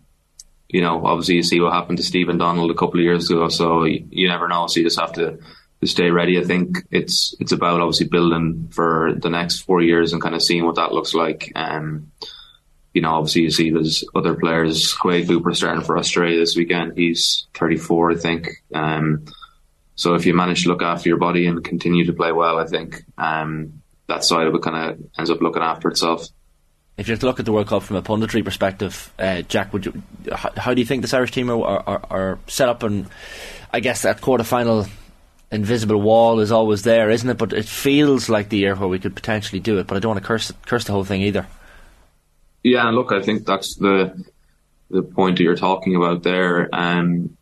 you 0.70 0.82
know, 0.82 1.06
obviously, 1.06 1.36
you 1.36 1.44
see 1.44 1.60
what 1.60 1.74
happened 1.74 1.98
to 1.98 2.04
Stephen 2.04 2.38
Donald 2.38 2.70
a 2.70 2.76
couple 2.76 3.00
of 3.00 3.04
years 3.04 3.30
ago, 3.30 3.50
so 3.50 3.86
you, 3.86 4.28
never 4.28 4.48
know. 4.48 4.68
So 4.68 4.80
you 4.80 4.86
just 4.86 5.00
have 5.00 5.14
to, 5.14 5.40
to 5.82 5.88
stay 5.88 6.12
ready. 6.12 6.40
I 6.40 6.44
think 6.44 6.78
it's 6.92 7.36
it's 7.40 7.52
about 7.52 7.82
obviously 7.82 8.08
building 8.08 8.70
for 8.72 9.14
the 9.16 9.30
next 9.32 9.62
four 9.62 9.82
years 9.82 10.14
and 10.14 10.22
kind 10.22 10.36
of 10.36 10.44
seeing 10.44 10.66
what 10.66 10.76
that 10.76 10.92
looks 10.92 11.16
like. 11.16 11.52
Um, 11.56 12.12
you 12.94 13.02
know, 13.02 13.16
obviously 13.16 13.44
you 13.44 13.52
see 13.52 13.72
there's 13.72 14.04
other 14.14 14.36
players. 14.36 14.94
Quade 14.94 15.28
Cooper 15.28 15.54
starting 15.56 15.84
for 15.84 15.98
Australia 15.98 16.40
this 16.40 16.56
weekend. 16.56 16.98
He's 16.98 17.48
34, 17.56 18.12
I 18.12 18.16
think. 18.16 18.50
Um, 18.74 19.26
so 19.96 20.14
if 20.14 20.26
you 20.26 20.34
manage 20.34 20.64
to 20.64 20.70
look 20.70 20.84
after 20.84 21.10
your 21.10 21.18
body 21.18 21.48
and 21.48 21.64
continue 21.64 22.06
to 22.06 22.14
play 22.14 22.32
well, 22.32 22.60
I 22.60 22.66
think 22.66 23.04
um, 23.18 23.82
that 24.08 24.24
side 24.24 24.48
of 24.48 24.56
it 24.56 24.62
kind 24.62 24.92
of 24.92 25.00
ends 25.18 25.32
up 25.32 25.42
looking 25.42 25.64
after 25.64 25.90
itself. 25.90 26.28
If 27.00 27.08
you 27.08 27.16
look 27.16 27.40
at 27.40 27.46
the 27.46 27.54
World 27.54 27.68
Cup 27.68 27.84
from 27.84 27.96
a 27.96 28.02
punditry 28.02 28.44
perspective, 28.44 29.14
uh, 29.18 29.42
Jack, 29.44 29.72
would 29.72 29.86
you, 29.86 30.04
how, 30.32 30.52
how 30.58 30.74
do 30.74 30.82
you 30.82 30.86
think 30.86 31.02
this 31.02 31.14
Irish 31.14 31.32
team 31.32 31.50
are, 31.50 31.84
are, 31.88 32.02
are 32.10 32.40
set 32.48 32.68
up? 32.68 32.84
And 32.84 33.08
I 33.72 33.80
guess 33.80 34.02
that 34.02 34.20
quarter 34.20 34.44
final 34.44 34.86
invisible 35.50 36.02
wall 36.02 36.42
is 36.42 36.52
always 36.52 36.84
there, 36.84 37.10
isn't 37.10 37.30
it? 37.30 37.38
But 37.38 37.54
it 37.54 37.66
feels 37.66 38.28
like 38.28 38.50
the 38.50 38.58
year 38.58 38.76
where 38.76 38.90
we 38.90 39.00
could 39.00 39.16
potentially 39.16 39.62
do 39.62 39.78
it. 39.78 39.88
But 39.88 39.96
I 39.96 40.00
don't 40.00 40.10
want 40.10 40.22
to 40.22 40.28
curse 40.28 40.52
curse 40.66 40.84
the 40.84 40.92
whole 40.92 41.06
thing 41.06 41.22
either. 41.22 41.48
Yeah, 42.64 42.90
look, 42.90 43.14
I 43.14 43.22
think 43.22 43.46
that's 43.46 43.76
the 43.78 44.26
the 44.90 45.02
point 45.02 45.38
that 45.38 45.44
you're 45.44 45.56
talking 45.56 45.96
about 45.96 46.24
there. 46.24 46.68
Um, 46.74 47.38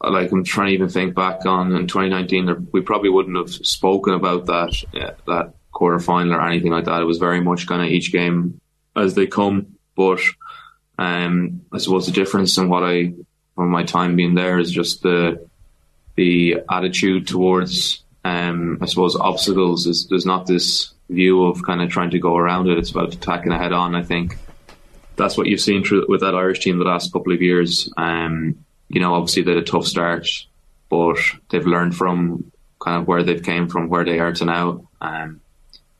like 0.00 0.32
I'm 0.32 0.44
trying 0.44 0.68
to 0.68 0.74
even 0.74 0.88
think 0.88 1.14
back 1.14 1.46
on 1.46 1.74
in 1.74 1.86
2019, 1.86 2.68
we 2.72 2.80
probably 2.80 3.10
wouldn't 3.10 3.36
have 3.36 3.50
spoken 3.50 4.14
about 4.14 4.46
that 4.46 4.74
that 5.26 5.54
quarter 5.74 5.98
final 5.98 6.32
or 6.34 6.46
anything 6.46 6.72
like 6.72 6.86
that. 6.86 7.02
It 7.02 7.04
was 7.04 7.18
very 7.18 7.40
much 7.40 7.66
kind 7.66 7.82
of 7.82 7.88
each 7.88 8.10
game 8.12 8.60
as 8.96 9.14
they 9.14 9.26
come. 9.26 9.76
But 9.94 10.20
um, 10.98 11.62
I 11.72 11.78
suppose 11.78 12.06
the 12.06 12.12
difference 12.12 12.56
in 12.56 12.68
what 12.68 12.82
I 12.82 13.12
from 13.54 13.70
my 13.70 13.84
time 13.84 14.16
being 14.16 14.34
there 14.34 14.58
is 14.58 14.70
just 14.70 15.02
the 15.02 15.46
the 16.16 16.60
attitude 16.70 17.26
towards 17.26 18.02
um, 18.24 18.78
I 18.80 18.86
suppose 18.86 19.16
obstacles 19.16 19.86
is 19.86 20.06
there's 20.08 20.26
not 20.26 20.46
this 20.46 20.94
view 21.10 21.44
of 21.44 21.62
kind 21.62 21.82
of 21.82 21.90
trying 21.90 22.10
to 22.10 22.18
go 22.18 22.36
around 22.36 22.68
it. 22.68 22.78
It's 22.78 22.90
about 22.90 23.12
attacking 23.12 23.52
it 23.52 23.60
head 23.60 23.72
on. 23.72 23.94
I 23.94 24.02
think 24.02 24.38
that's 25.16 25.36
what 25.36 25.46
you've 25.46 25.60
seen 25.60 25.84
through 25.84 26.06
with 26.08 26.22
that 26.22 26.34
Irish 26.34 26.60
team 26.60 26.78
the 26.78 26.84
last 26.84 27.12
couple 27.12 27.32
of 27.32 27.42
years. 27.42 27.92
Um, 27.96 28.64
you 28.88 29.00
know, 29.00 29.14
obviously 29.14 29.42
they 29.42 29.54
had 29.54 29.62
a 29.62 29.66
tough 29.66 29.86
start, 29.86 30.26
but 30.88 31.18
they've 31.50 31.66
learned 31.66 31.96
from 31.96 32.50
kind 32.80 33.00
of 33.00 33.06
where 33.06 33.22
they've 33.22 33.42
came 33.42 33.68
from, 33.68 33.88
where 33.88 34.04
they 34.04 34.18
are 34.18 34.32
to 34.32 34.44
now. 34.44 34.88
Um, 35.00 35.40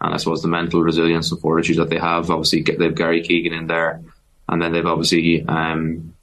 and 0.05 0.15
I 0.15 0.19
suppose 0.19 0.43
the 0.43 0.49
mental 0.49 0.83
resilience 0.83 1.33
and 1.33 1.41
fortitude 1.41 1.79
that 1.79 1.91
they 1.91 1.99
have. 1.99 2.31
Obviously, 2.31 2.63
they've 2.63 2.95
Gary 2.95 3.23
Keegan 3.23 3.55
in 3.55 3.67
there, 3.67 4.03
and 4.49 4.61
then 4.61 4.73
they've 4.73 4.87
obviously 4.87 5.45
um, 5.47 6.15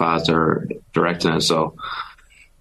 are 0.00 0.68
directing 0.92 1.32
it. 1.32 1.40
So, 1.40 1.76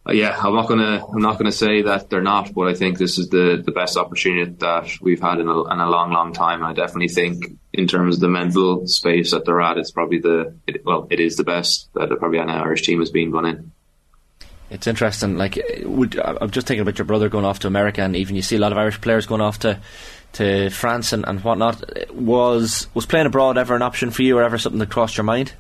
uh, 0.07 0.13
yeah, 0.13 0.37
I'm 0.41 0.55
not 0.55 0.67
gonna 0.67 1.05
I'm 1.05 1.21
not 1.21 1.37
gonna 1.37 1.51
say 1.51 1.81
that 1.83 2.09
they're 2.09 2.21
not, 2.21 2.53
but 2.53 2.67
I 2.67 2.73
think 2.73 2.97
this 2.97 3.17
is 3.17 3.29
the 3.29 3.61
the 3.63 3.71
best 3.71 3.97
opportunity 3.97 4.51
that 4.59 4.89
we've 5.01 5.21
had 5.21 5.39
in 5.39 5.47
a, 5.47 5.63
in 5.71 5.79
a 5.79 5.89
long, 5.89 6.11
long 6.11 6.33
time. 6.33 6.59
And 6.61 6.67
I 6.67 6.73
definitely 6.73 7.09
think 7.09 7.57
in 7.73 7.87
terms 7.87 8.15
of 8.15 8.21
the 8.21 8.29
mental 8.29 8.87
space 8.87 9.31
that 9.31 9.45
they're 9.45 9.61
at, 9.61 9.77
it's 9.77 9.91
probably 9.91 10.19
the 10.19 10.55
it, 10.65 10.85
well, 10.85 11.07
it 11.09 11.19
is 11.19 11.35
the 11.35 11.43
best 11.43 11.89
that 11.93 12.09
probably 12.19 12.39
an 12.39 12.49
Irish 12.49 12.83
team 12.83 12.99
has 12.99 13.11
been 13.11 13.31
gone 13.31 13.45
in. 13.45 13.71
It's 14.69 14.87
interesting. 14.87 15.37
Like, 15.37 15.61
would, 15.83 16.17
I'm 16.17 16.49
just 16.49 16.65
thinking 16.65 16.81
about 16.81 16.97
your 16.97 17.05
brother 17.05 17.29
going 17.29 17.45
off 17.45 17.59
to 17.59 17.67
America, 17.67 18.01
and 18.01 18.15
even 18.15 18.35
you 18.35 18.41
see 18.41 18.55
a 18.55 18.59
lot 18.59 18.71
of 18.71 18.77
Irish 18.79 18.99
players 18.99 19.27
going 19.27 19.41
off 19.41 19.59
to 19.59 19.79
to 20.33 20.69
France 20.69 21.13
and, 21.13 21.25
and 21.27 21.43
whatnot. 21.43 22.13
Was 22.13 22.87
was 22.93 23.05
playing 23.05 23.27
abroad 23.27 23.57
ever 23.57 23.75
an 23.75 23.81
option 23.81 24.11
for 24.11 24.23
you, 24.23 24.37
or 24.37 24.43
ever 24.43 24.57
something 24.57 24.79
that 24.79 24.89
crossed 24.89 25.17
your 25.17 25.23
mind? 25.23 25.53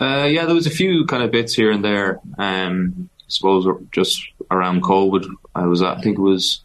Uh, 0.00 0.26
yeah, 0.28 0.44
there 0.44 0.54
was 0.54 0.66
a 0.66 0.70
few 0.70 1.06
kind 1.06 1.22
of 1.22 1.30
bits 1.30 1.54
here 1.54 1.70
and 1.70 1.84
there. 1.84 2.20
Um, 2.36 3.08
I 3.20 3.24
suppose 3.28 3.66
just 3.90 4.22
around 4.50 4.82
COVID, 4.82 5.26
I 5.54 5.66
was 5.66 5.82
I 5.82 6.00
think 6.00 6.18
it 6.18 6.22
was 6.22 6.60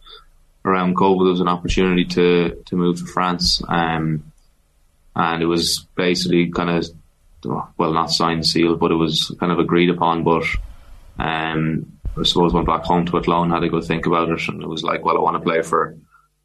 around 0.64 0.96
COVID 0.96 1.24
there 1.24 1.32
was 1.32 1.40
an 1.40 1.48
opportunity 1.48 2.04
to 2.04 2.62
to 2.66 2.76
move 2.76 2.98
to 2.98 3.06
France, 3.06 3.62
um, 3.68 4.32
and 5.16 5.42
it 5.42 5.46
was 5.46 5.86
basically 5.94 6.50
kind 6.50 6.70
of 6.70 6.86
well 7.78 7.92
not 7.92 8.10
signed 8.10 8.46
sealed, 8.46 8.80
but 8.80 8.90
it 8.90 8.96
was 8.96 9.34
kind 9.40 9.52
of 9.52 9.58
agreed 9.58 9.90
upon. 9.90 10.24
But 10.24 10.44
um, 11.18 11.98
I 12.18 12.24
suppose 12.24 12.52
went 12.52 12.66
back 12.66 12.82
home 12.82 13.06
to 13.06 13.18
Athlone, 13.18 13.50
had 13.50 13.62
a 13.62 13.68
good 13.68 13.84
think 13.84 14.06
about 14.06 14.28
it, 14.28 14.48
and 14.48 14.62
it 14.62 14.68
was 14.68 14.82
like, 14.82 15.04
well, 15.04 15.16
I 15.16 15.20
want 15.20 15.36
to 15.36 15.40
play 15.40 15.62
for 15.62 15.96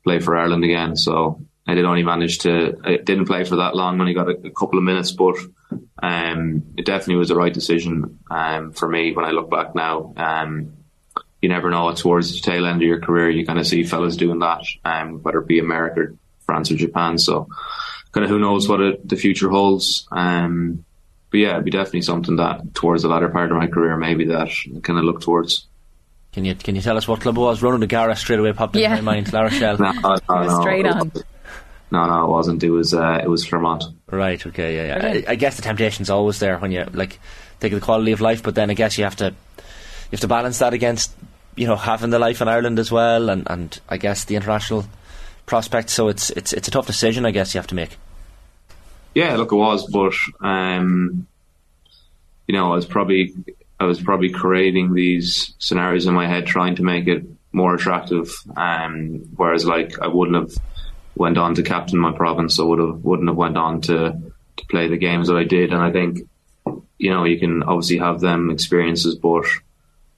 play 0.05 0.19
for 0.19 0.37
Ireland 0.37 0.63
again. 0.63 0.95
So 0.95 1.41
I 1.67 1.73
did 1.73 1.85
only 1.85 2.03
manage 2.03 2.39
to. 2.39 2.79
I 2.83 2.97
didn't 2.97 3.25
play 3.25 3.43
for 3.43 3.57
that 3.57 3.75
long. 3.75 3.99
Only 3.99 4.13
got 4.13 4.29
a, 4.29 4.37
a 4.47 4.51
couple 4.51 4.77
of 4.77 4.83
minutes, 4.85 5.11
but 5.11 5.35
um, 6.01 6.63
it 6.77 6.85
definitely 6.85 7.15
was 7.15 7.29
the 7.29 7.35
right 7.35 7.53
decision 7.53 8.19
um, 8.29 8.71
for 8.71 8.87
me 8.87 9.11
when 9.13 9.25
I 9.25 9.31
look 9.31 9.49
back 9.49 9.75
now. 9.75 10.13
Um, 10.15 10.73
you 11.41 11.49
never 11.49 11.69
know. 11.69 11.91
Towards 11.93 12.33
the 12.33 12.39
tail 12.39 12.65
end 12.65 12.81
of 12.81 12.87
your 12.87 13.01
career, 13.01 13.29
you 13.29 13.45
kind 13.45 13.59
of 13.59 13.67
see 13.67 13.83
fellas 13.83 14.15
doing 14.15 14.39
that, 14.39 14.63
um, 14.85 15.21
whether 15.23 15.39
it 15.39 15.47
be 15.47 15.59
America, 15.59 16.15
France, 16.45 16.71
or 16.71 16.75
Japan. 16.75 17.17
So, 17.17 17.49
kind 18.11 18.23
of 18.23 18.29
who 18.29 18.39
knows 18.39 18.69
what 18.69 18.81
it, 18.81 19.07
the 19.07 19.15
future 19.15 19.49
holds. 19.49 20.07
Um, 20.11 20.85
but 21.31 21.39
yeah, 21.39 21.51
it'd 21.53 21.65
be 21.65 21.71
definitely 21.71 22.03
something 22.03 22.37
that 22.37 22.73
towards 22.75 23.03
the 23.03 23.09
latter 23.09 23.29
part 23.29 23.51
of 23.51 23.57
my 23.57 23.67
career, 23.67 23.97
maybe 23.97 24.25
that 24.25 24.47
I 24.47 24.79
kind 24.81 24.99
of 24.99 25.05
look 25.05 25.21
towards. 25.21 25.67
Can 26.35 26.43
you 26.43 26.53
can 26.53 26.75
you 26.75 26.81
tell 26.81 26.97
us 26.97 27.07
what 27.07 27.21
club 27.21 27.37
it 27.37 27.39
was? 27.39 27.61
Ronan 27.61 27.81
O'Gara 27.81 28.13
straight 28.17 28.39
away 28.39 28.51
popped 28.51 28.75
Yeah. 28.75 28.97
in 28.97 29.05
my 29.05 29.13
mind. 29.15 29.31
La 29.31 29.41
Rochelle. 29.43 29.77
No, 29.79 29.91
no, 29.93 30.17
no, 30.29 30.59
Straight 30.61 30.85
on. 30.85 31.09
No, 31.91 32.05
no, 32.07 32.25
it 32.25 32.29
wasn't. 32.29 32.61
It 32.61 32.71
was 32.71 32.93
uh, 32.93 33.21
it 33.23 33.29
was 33.29 33.45
Clermont. 33.45 33.85
Right. 34.11 34.45
Okay. 34.45 34.75
Yeah. 34.75 34.87
yeah. 34.87 34.97
Okay. 34.97 35.25
I, 35.27 35.31
I 35.31 35.35
guess 35.35 35.55
the 35.55 35.61
temptation's 35.61 36.09
always 36.09 36.39
there 36.39 36.57
when 36.57 36.73
you 36.73 36.83
like 36.93 37.19
think 37.61 37.73
of 37.73 37.79
the 37.79 37.85
quality 37.85 38.11
of 38.11 38.19
life, 38.19 38.43
but 38.43 38.53
then 38.53 38.69
I 38.69 38.73
guess 38.73 38.97
you 38.97 39.05
have 39.05 39.15
to 39.15 39.27
you 39.27 40.11
have 40.11 40.19
to 40.19 40.27
balance 40.27 40.59
that 40.59 40.73
against 40.73 41.15
you 41.55 41.67
know 41.67 41.77
having 41.77 42.09
the 42.09 42.19
life 42.19 42.41
in 42.41 42.49
Ireland 42.49 42.79
as 42.79 42.91
well, 42.91 43.29
and, 43.29 43.47
and 43.49 43.79
I 43.87 43.95
guess 43.95 44.25
the 44.25 44.35
international 44.35 44.83
prospect. 45.45 45.89
So 45.89 46.09
it's 46.09 46.31
it's 46.31 46.51
it's 46.51 46.67
a 46.67 46.71
tough 46.71 46.85
decision. 46.87 47.25
I 47.25 47.31
guess 47.31 47.53
you 47.55 47.59
have 47.59 47.67
to 47.67 47.75
make. 47.75 47.97
Yeah, 49.13 49.37
look, 49.37 49.53
it 49.53 49.55
was, 49.55 49.89
but 49.89 50.13
um, 50.45 51.27
you 52.45 52.53
know, 52.55 52.73
I 52.73 52.75
was 52.75 52.85
probably 52.85 53.33
I 53.79 53.85
was 53.85 54.01
probably 54.01 54.29
creating 54.29 54.93
these 54.93 55.53
scenarios 55.59 56.05
in 56.05 56.13
my 56.13 56.27
head, 56.27 56.47
trying 56.47 56.75
to 56.77 56.83
make 56.83 57.07
it 57.07 57.25
more 57.51 57.75
attractive. 57.75 58.33
Um, 58.55 59.29
whereas, 59.35 59.65
like, 59.65 59.99
I 59.99 60.07
wouldn't 60.07 60.37
have 60.37 60.63
went 61.15 61.37
on 61.37 61.55
to 61.55 61.63
captain 61.63 61.99
my 61.99 62.11
province. 62.11 62.59
I 62.59 62.63
would 62.63 62.79
have 62.79 63.03
wouldn't 63.03 63.29
have 63.29 63.37
went 63.37 63.57
on 63.57 63.81
to 63.81 64.21
to 64.57 64.65
play 64.67 64.87
the 64.87 64.97
games 64.97 65.27
that 65.27 65.37
I 65.37 65.43
did. 65.43 65.73
And 65.73 65.81
I 65.81 65.91
think, 65.91 66.19
you 66.97 67.09
know, 67.11 67.25
you 67.25 67.39
can 67.39 67.63
obviously 67.63 67.97
have 67.97 68.21
them 68.21 68.49
experiences, 68.49 69.15
but 69.15 69.45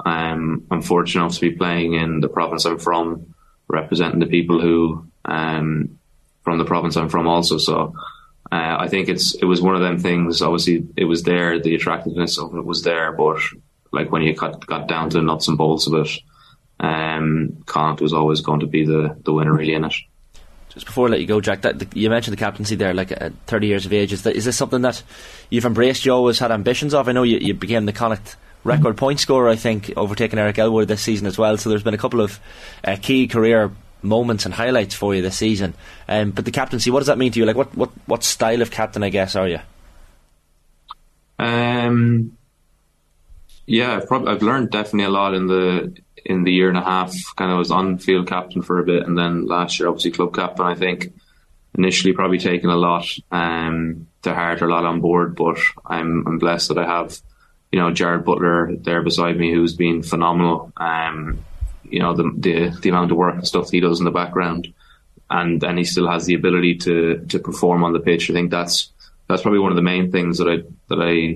um, 0.06 0.66
I'm 0.70 0.82
fortunate 0.82 1.24
enough 1.24 1.36
to 1.36 1.42
be 1.42 1.52
playing 1.52 1.94
in 1.94 2.20
the 2.20 2.30
province 2.30 2.66
I'm 2.66 2.78
from, 2.78 3.34
representing 3.68 4.20
the 4.20 4.28
people 4.28 4.62
who 4.62 5.08
um, 5.26 6.00
from 6.44 6.60
the 6.60 6.66
province 6.66 6.96
I'm 6.96 7.10
from 7.10 7.28
also. 7.28 7.58
So 7.58 7.96
uh, 8.52 8.78
I 8.80 8.88
think 8.88 9.10
it's 9.10 9.36
it 9.36 9.46
was 9.46 9.62
one 9.62 9.76
of 9.76 9.82
them 9.82 10.00
things. 10.00 10.42
Obviously, 10.42 10.88
it 10.96 11.06
was 11.06 11.24
there. 11.24 11.60
The 11.60 11.76
attractiveness 11.76 12.38
of 12.38 12.56
it 12.56 12.66
was 12.66 12.84
there, 12.84 13.12
but 13.12 13.40
like 13.92 14.12
when 14.12 14.22
you 14.22 14.34
got 14.34 14.66
got 14.66 14.88
down 14.88 15.10
to 15.10 15.18
the 15.18 15.24
nuts 15.24 15.48
and 15.48 15.58
bolts 15.58 15.88
of 15.88 15.94
it, 15.96 16.10
um, 16.80 17.64
Connacht 17.66 18.02
was 18.02 18.14
always 18.14 18.42
going 18.42 18.62
to 18.62 18.68
be 18.68 18.86
the 18.86 19.18
the 19.26 19.34
winner 19.34 19.54
really 19.54 19.74
in 19.74 19.86
it. 19.86 19.94
Just 20.70 20.86
before 20.86 21.08
I 21.08 21.12
let 21.12 21.22
you 21.22 21.28
go, 21.28 21.42
Jack, 21.42 21.62
that, 21.62 21.80
the, 21.80 22.00
you 22.00 22.08
mentioned 22.10 22.34
the 22.34 22.40
captaincy 22.40 22.76
there, 22.76 22.94
like 22.94 23.12
at 23.12 23.34
30 23.48 23.66
years 23.66 23.88
of 23.88 23.94
age. 23.94 24.14
Is, 24.14 24.22
that, 24.22 24.36
is 24.36 24.46
this 24.46 24.56
something 24.56 24.84
that 24.84 25.02
you've 25.50 25.66
embraced? 25.66 26.06
You 26.06 26.14
always 26.14 26.38
had 26.38 26.52
ambitions 26.52 26.94
of. 26.94 27.10
I 27.10 27.14
know 27.14 27.24
you, 27.24 27.40
you 27.40 27.56
became 27.56 27.86
the 27.88 27.94
Connacht 27.94 28.36
record 28.64 28.96
point 28.96 29.20
scorer. 29.20 29.50
I 29.50 29.56
think 29.56 29.92
overtaking 29.98 30.38
Eric 30.38 30.60
Elwood 30.60 30.88
this 30.88 31.02
season 31.02 31.26
as 31.26 31.38
well. 31.38 31.58
So 31.58 31.70
there's 31.70 31.82
been 31.82 31.96
a 31.96 31.98
couple 31.98 32.22
of 32.22 32.40
uh, 32.84 32.96
key 33.02 33.28
career 33.28 33.72
moments 34.08 34.46
and 34.46 34.54
highlights 34.54 34.96
for 34.96 35.14
you 35.14 35.22
this 35.22 35.38
season. 35.38 35.74
Um, 36.08 36.32
but 36.32 36.46
the 36.46 36.52
captaincy, 36.52 36.90
what 36.92 37.00
does 37.00 37.08
that 37.08 37.18
mean 37.18 37.32
to 37.32 37.40
you? 37.40 37.46
Like, 37.46 37.56
what 37.56 37.76
what 37.76 37.90
what 38.06 38.24
style 38.24 38.62
of 38.62 38.72
captain, 38.72 39.04
I 39.04 39.10
guess, 39.10 39.36
are 39.36 39.48
you? 39.48 39.60
Um, 41.40 42.38
yeah, 43.66 43.98
I've, 43.98 44.08
prob- 44.08 44.28
I've 44.28 44.42
learned 44.42 44.72
definitely 44.72 45.06
a 45.06 45.10
lot 45.10 45.34
in 45.34 45.48
the 45.48 45.96
in 46.26 46.44
the 46.44 46.52
year 46.52 46.70
and 46.70 46.78
a 46.78 46.84
half. 46.84 47.14
Kind 47.36 47.52
of 47.52 47.58
was 47.58 47.72
on 47.72 47.98
field 47.98 48.28
captain 48.28 48.62
for 48.62 48.80
a 48.80 48.84
bit, 48.84 49.06
and 49.06 49.18
then 49.18 49.46
last 49.46 49.80
year 49.80 49.90
obviously 49.90 50.12
club 50.12 50.34
captain. 50.34 50.66
I 50.66 50.76
think 50.76 51.14
initially 51.78 52.14
probably 52.14 52.40
taken 52.40 52.70
a 52.70 52.76
lot 52.76 53.06
um, 53.32 54.08
to 54.24 54.34
heart, 54.34 54.62
or 54.62 54.68
a 54.68 54.72
lot 54.72 54.86
on 54.86 55.02
board, 55.02 55.36
but 55.36 55.60
I'm 55.86 56.26
I'm 56.26 56.40
blessed 56.40 56.70
that 56.70 56.78
I 56.78 56.86
have 56.86 57.20
you 57.72 57.80
know 57.80 57.92
Jarrad 57.92 58.26
Butler 58.26 58.76
there 58.78 59.02
beside 59.02 59.38
me, 59.38 59.54
who's 59.54 59.76
been 59.76 60.04
phenomenal. 60.04 60.72
Um, 60.78 61.40
you 61.90 62.00
know 62.00 62.16
the 62.16 62.32
the 62.38 62.80
the 62.82 62.90
amount 62.90 63.12
of 63.12 63.18
work 63.18 63.36
and 63.36 63.48
stuff 63.48 63.72
he 63.72 63.80
does 63.80 64.00
in 64.00 64.06
the 64.06 64.12
background, 64.12 64.74
and 65.30 65.64
and 65.64 65.78
he 65.78 65.84
still 65.84 66.10
has 66.10 66.26
the 66.26 66.34
ability 66.34 66.76
to 66.78 67.26
to 67.30 67.40
perform 67.40 67.84
on 67.84 67.94
the 67.94 68.00
pitch. 68.00 68.30
I 68.30 68.34
think 68.34 68.52
that's 68.52 68.92
that's 69.28 69.42
probably 69.42 69.60
one 69.60 69.72
of 69.72 69.76
the 69.76 69.82
main 69.82 70.12
things 70.12 70.38
that 70.38 70.48
I 70.48 70.58
that 70.90 71.02
I 71.02 71.36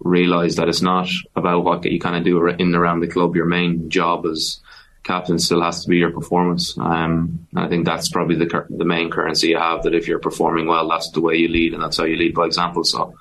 realised 0.00 0.58
that 0.58 0.68
it's 0.68 0.82
not 0.82 1.08
about 1.34 1.64
what 1.64 1.84
you 1.84 1.98
kind 1.98 2.16
of 2.16 2.24
do 2.24 2.46
in 2.46 2.60
and 2.60 2.74
around 2.74 3.00
the 3.00 3.08
club. 3.08 3.34
Your 3.36 3.46
main 3.46 3.90
job 3.90 4.26
as 4.26 4.60
captain 5.02 5.38
still 5.38 5.62
has 5.62 5.84
to 5.84 5.88
be 5.88 5.98
your 5.98 6.10
performance. 6.10 6.76
Um, 6.78 7.46
and 7.54 7.64
I 7.64 7.68
think 7.68 7.86
that's 7.86 8.08
probably 8.08 8.36
the 8.36 8.66
the 8.70 8.84
main 8.84 9.10
currency 9.10 9.48
you 9.48 9.58
have. 9.58 9.82
That 9.82 9.94
if 9.94 10.08
you're 10.08 10.18
performing 10.18 10.66
well, 10.66 10.88
that's 10.88 11.10
the 11.10 11.20
way 11.20 11.36
you 11.36 11.48
lead, 11.48 11.74
and 11.74 11.82
that's 11.82 11.96
how 11.96 12.04
you 12.04 12.16
lead 12.16 12.34
by 12.34 12.46
example. 12.46 12.84
So. 12.84 13.14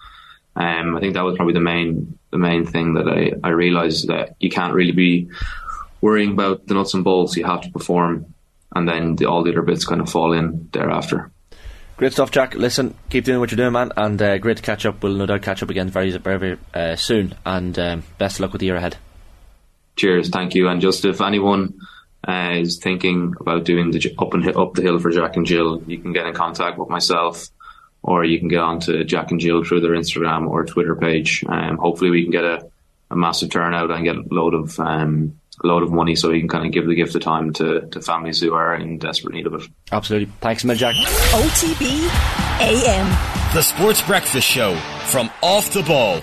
Um, 0.57 0.95
I 0.95 1.01
think 1.01 1.15
that 1.15 1.25
was 1.25 1.35
probably 1.35 1.53
the 1.53 1.59
main 1.59 2.17
the 2.31 2.37
main 2.37 2.65
thing 2.65 2.93
that 2.93 3.09
I, 3.09 3.33
I 3.45 3.51
realised 3.51 4.07
that 4.07 4.37
you 4.39 4.49
can't 4.49 4.73
really 4.73 4.93
be 4.93 5.27
worrying 6.05 6.33
about 6.33 6.67
the 6.67 6.75
nuts 6.75 6.93
and 6.93 7.03
bolts. 7.03 7.35
You 7.35 7.45
have 7.45 7.61
to 7.61 7.71
perform, 7.71 8.35
and 8.75 8.87
then 8.87 9.15
the, 9.15 9.25
all 9.25 9.43
the 9.43 9.51
other 9.51 9.63
bits 9.63 9.85
kind 9.85 10.01
of 10.01 10.09
fall 10.09 10.33
in 10.33 10.69
thereafter. 10.71 11.31
Great 11.97 12.13
stuff, 12.13 12.29
Jack. 12.29 12.53
Listen, 12.53 12.93
keep 13.09 13.25
doing 13.25 13.39
what 13.39 13.49
you're 13.49 13.57
doing, 13.57 13.71
man, 13.71 13.91
and 13.97 14.21
uh, 14.21 14.37
great 14.37 14.57
to 14.57 14.63
catch 14.63 14.85
up. 14.85 15.01
We'll 15.01 15.15
no 15.15 15.25
doubt 15.25 15.41
catch 15.41 15.63
up 15.63 15.71
again 15.71 15.89
very, 15.89 16.11
very, 16.11 16.59
uh, 16.75 16.95
soon. 16.95 17.33
And 17.43 17.77
um, 17.79 18.03
best 18.19 18.35
of 18.35 18.41
luck 18.41 18.51
with 18.51 18.59
the 18.59 18.67
year 18.67 18.75
ahead. 18.75 18.97
Cheers, 19.95 20.29
thank 20.29 20.53
you. 20.53 20.67
And 20.67 20.79
just 20.79 21.05
if 21.05 21.21
anyone 21.21 21.79
uh, 22.27 22.51
is 22.53 22.77
thinking 22.77 23.33
about 23.39 23.65
doing 23.65 23.89
the 23.89 24.15
up 24.19 24.33
and 24.35 24.47
up 24.55 24.75
the 24.75 24.83
hill 24.83 24.99
for 24.99 25.09
Jack 25.09 25.37
and 25.37 25.45
Jill, 25.47 25.81
you 25.87 25.97
can 25.97 26.13
get 26.13 26.27
in 26.27 26.35
contact 26.35 26.77
with 26.77 26.89
myself, 26.89 27.47
or 28.03 28.23
you 28.23 28.37
can 28.37 28.49
get 28.49 28.59
on 28.59 28.79
to 28.81 29.03
Jack 29.05 29.31
and 29.31 29.39
Jill 29.39 29.63
through 29.63 29.81
their 29.81 29.91
Instagram 29.91 30.47
or 30.47 30.65
Twitter 30.65 30.95
page. 30.95 31.43
Um, 31.47 31.77
hopefully, 31.77 32.11
we 32.11 32.23
can 32.23 32.31
get 32.31 32.43
a, 32.43 32.69
a 33.09 33.15
massive 33.15 33.49
turnout 33.49 33.89
and 33.89 34.03
get 34.03 34.17
a 34.17 34.23
load 34.29 34.53
of 34.53 34.79
um, 34.79 35.39
a 35.63 35.67
load 35.67 35.83
of 35.83 35.91
money, 35.91 36.15
so 36.15 36.31
we 36.31 36.39
can 36.39 36.49
kind 36.49 36.65
of 36.65 36.71
give 36.71 36.87
the 36.87 36.95
gift 36.95 37.15
of 37.15 37.21
time 37.21 37.53
to, 37.53 37.87
to 37.87 38.01
families 38.01 38.41
who 38.41 38.53
are 38.53 38.75
in 38.75 38.97
desperate 38.97 39.33
need 39.33 39.47
of 39.47 39.55
it. 39.55 39.63
Absolutely. 39.91 40.31
Thanks 40.41 40.63
a 40.63 40.75
Jack. 40.75 40.95
OTB 40.95 42.09
AM. 42.61 43.53
The 43.53 43.61
Sports 43.61 44.01
Breakfast 44.01 44.47
Show 44.47 44.75
from 45.07 45.29
Off 45.41 45.71
the 45.71 45.83
Ball. 45.83 46.21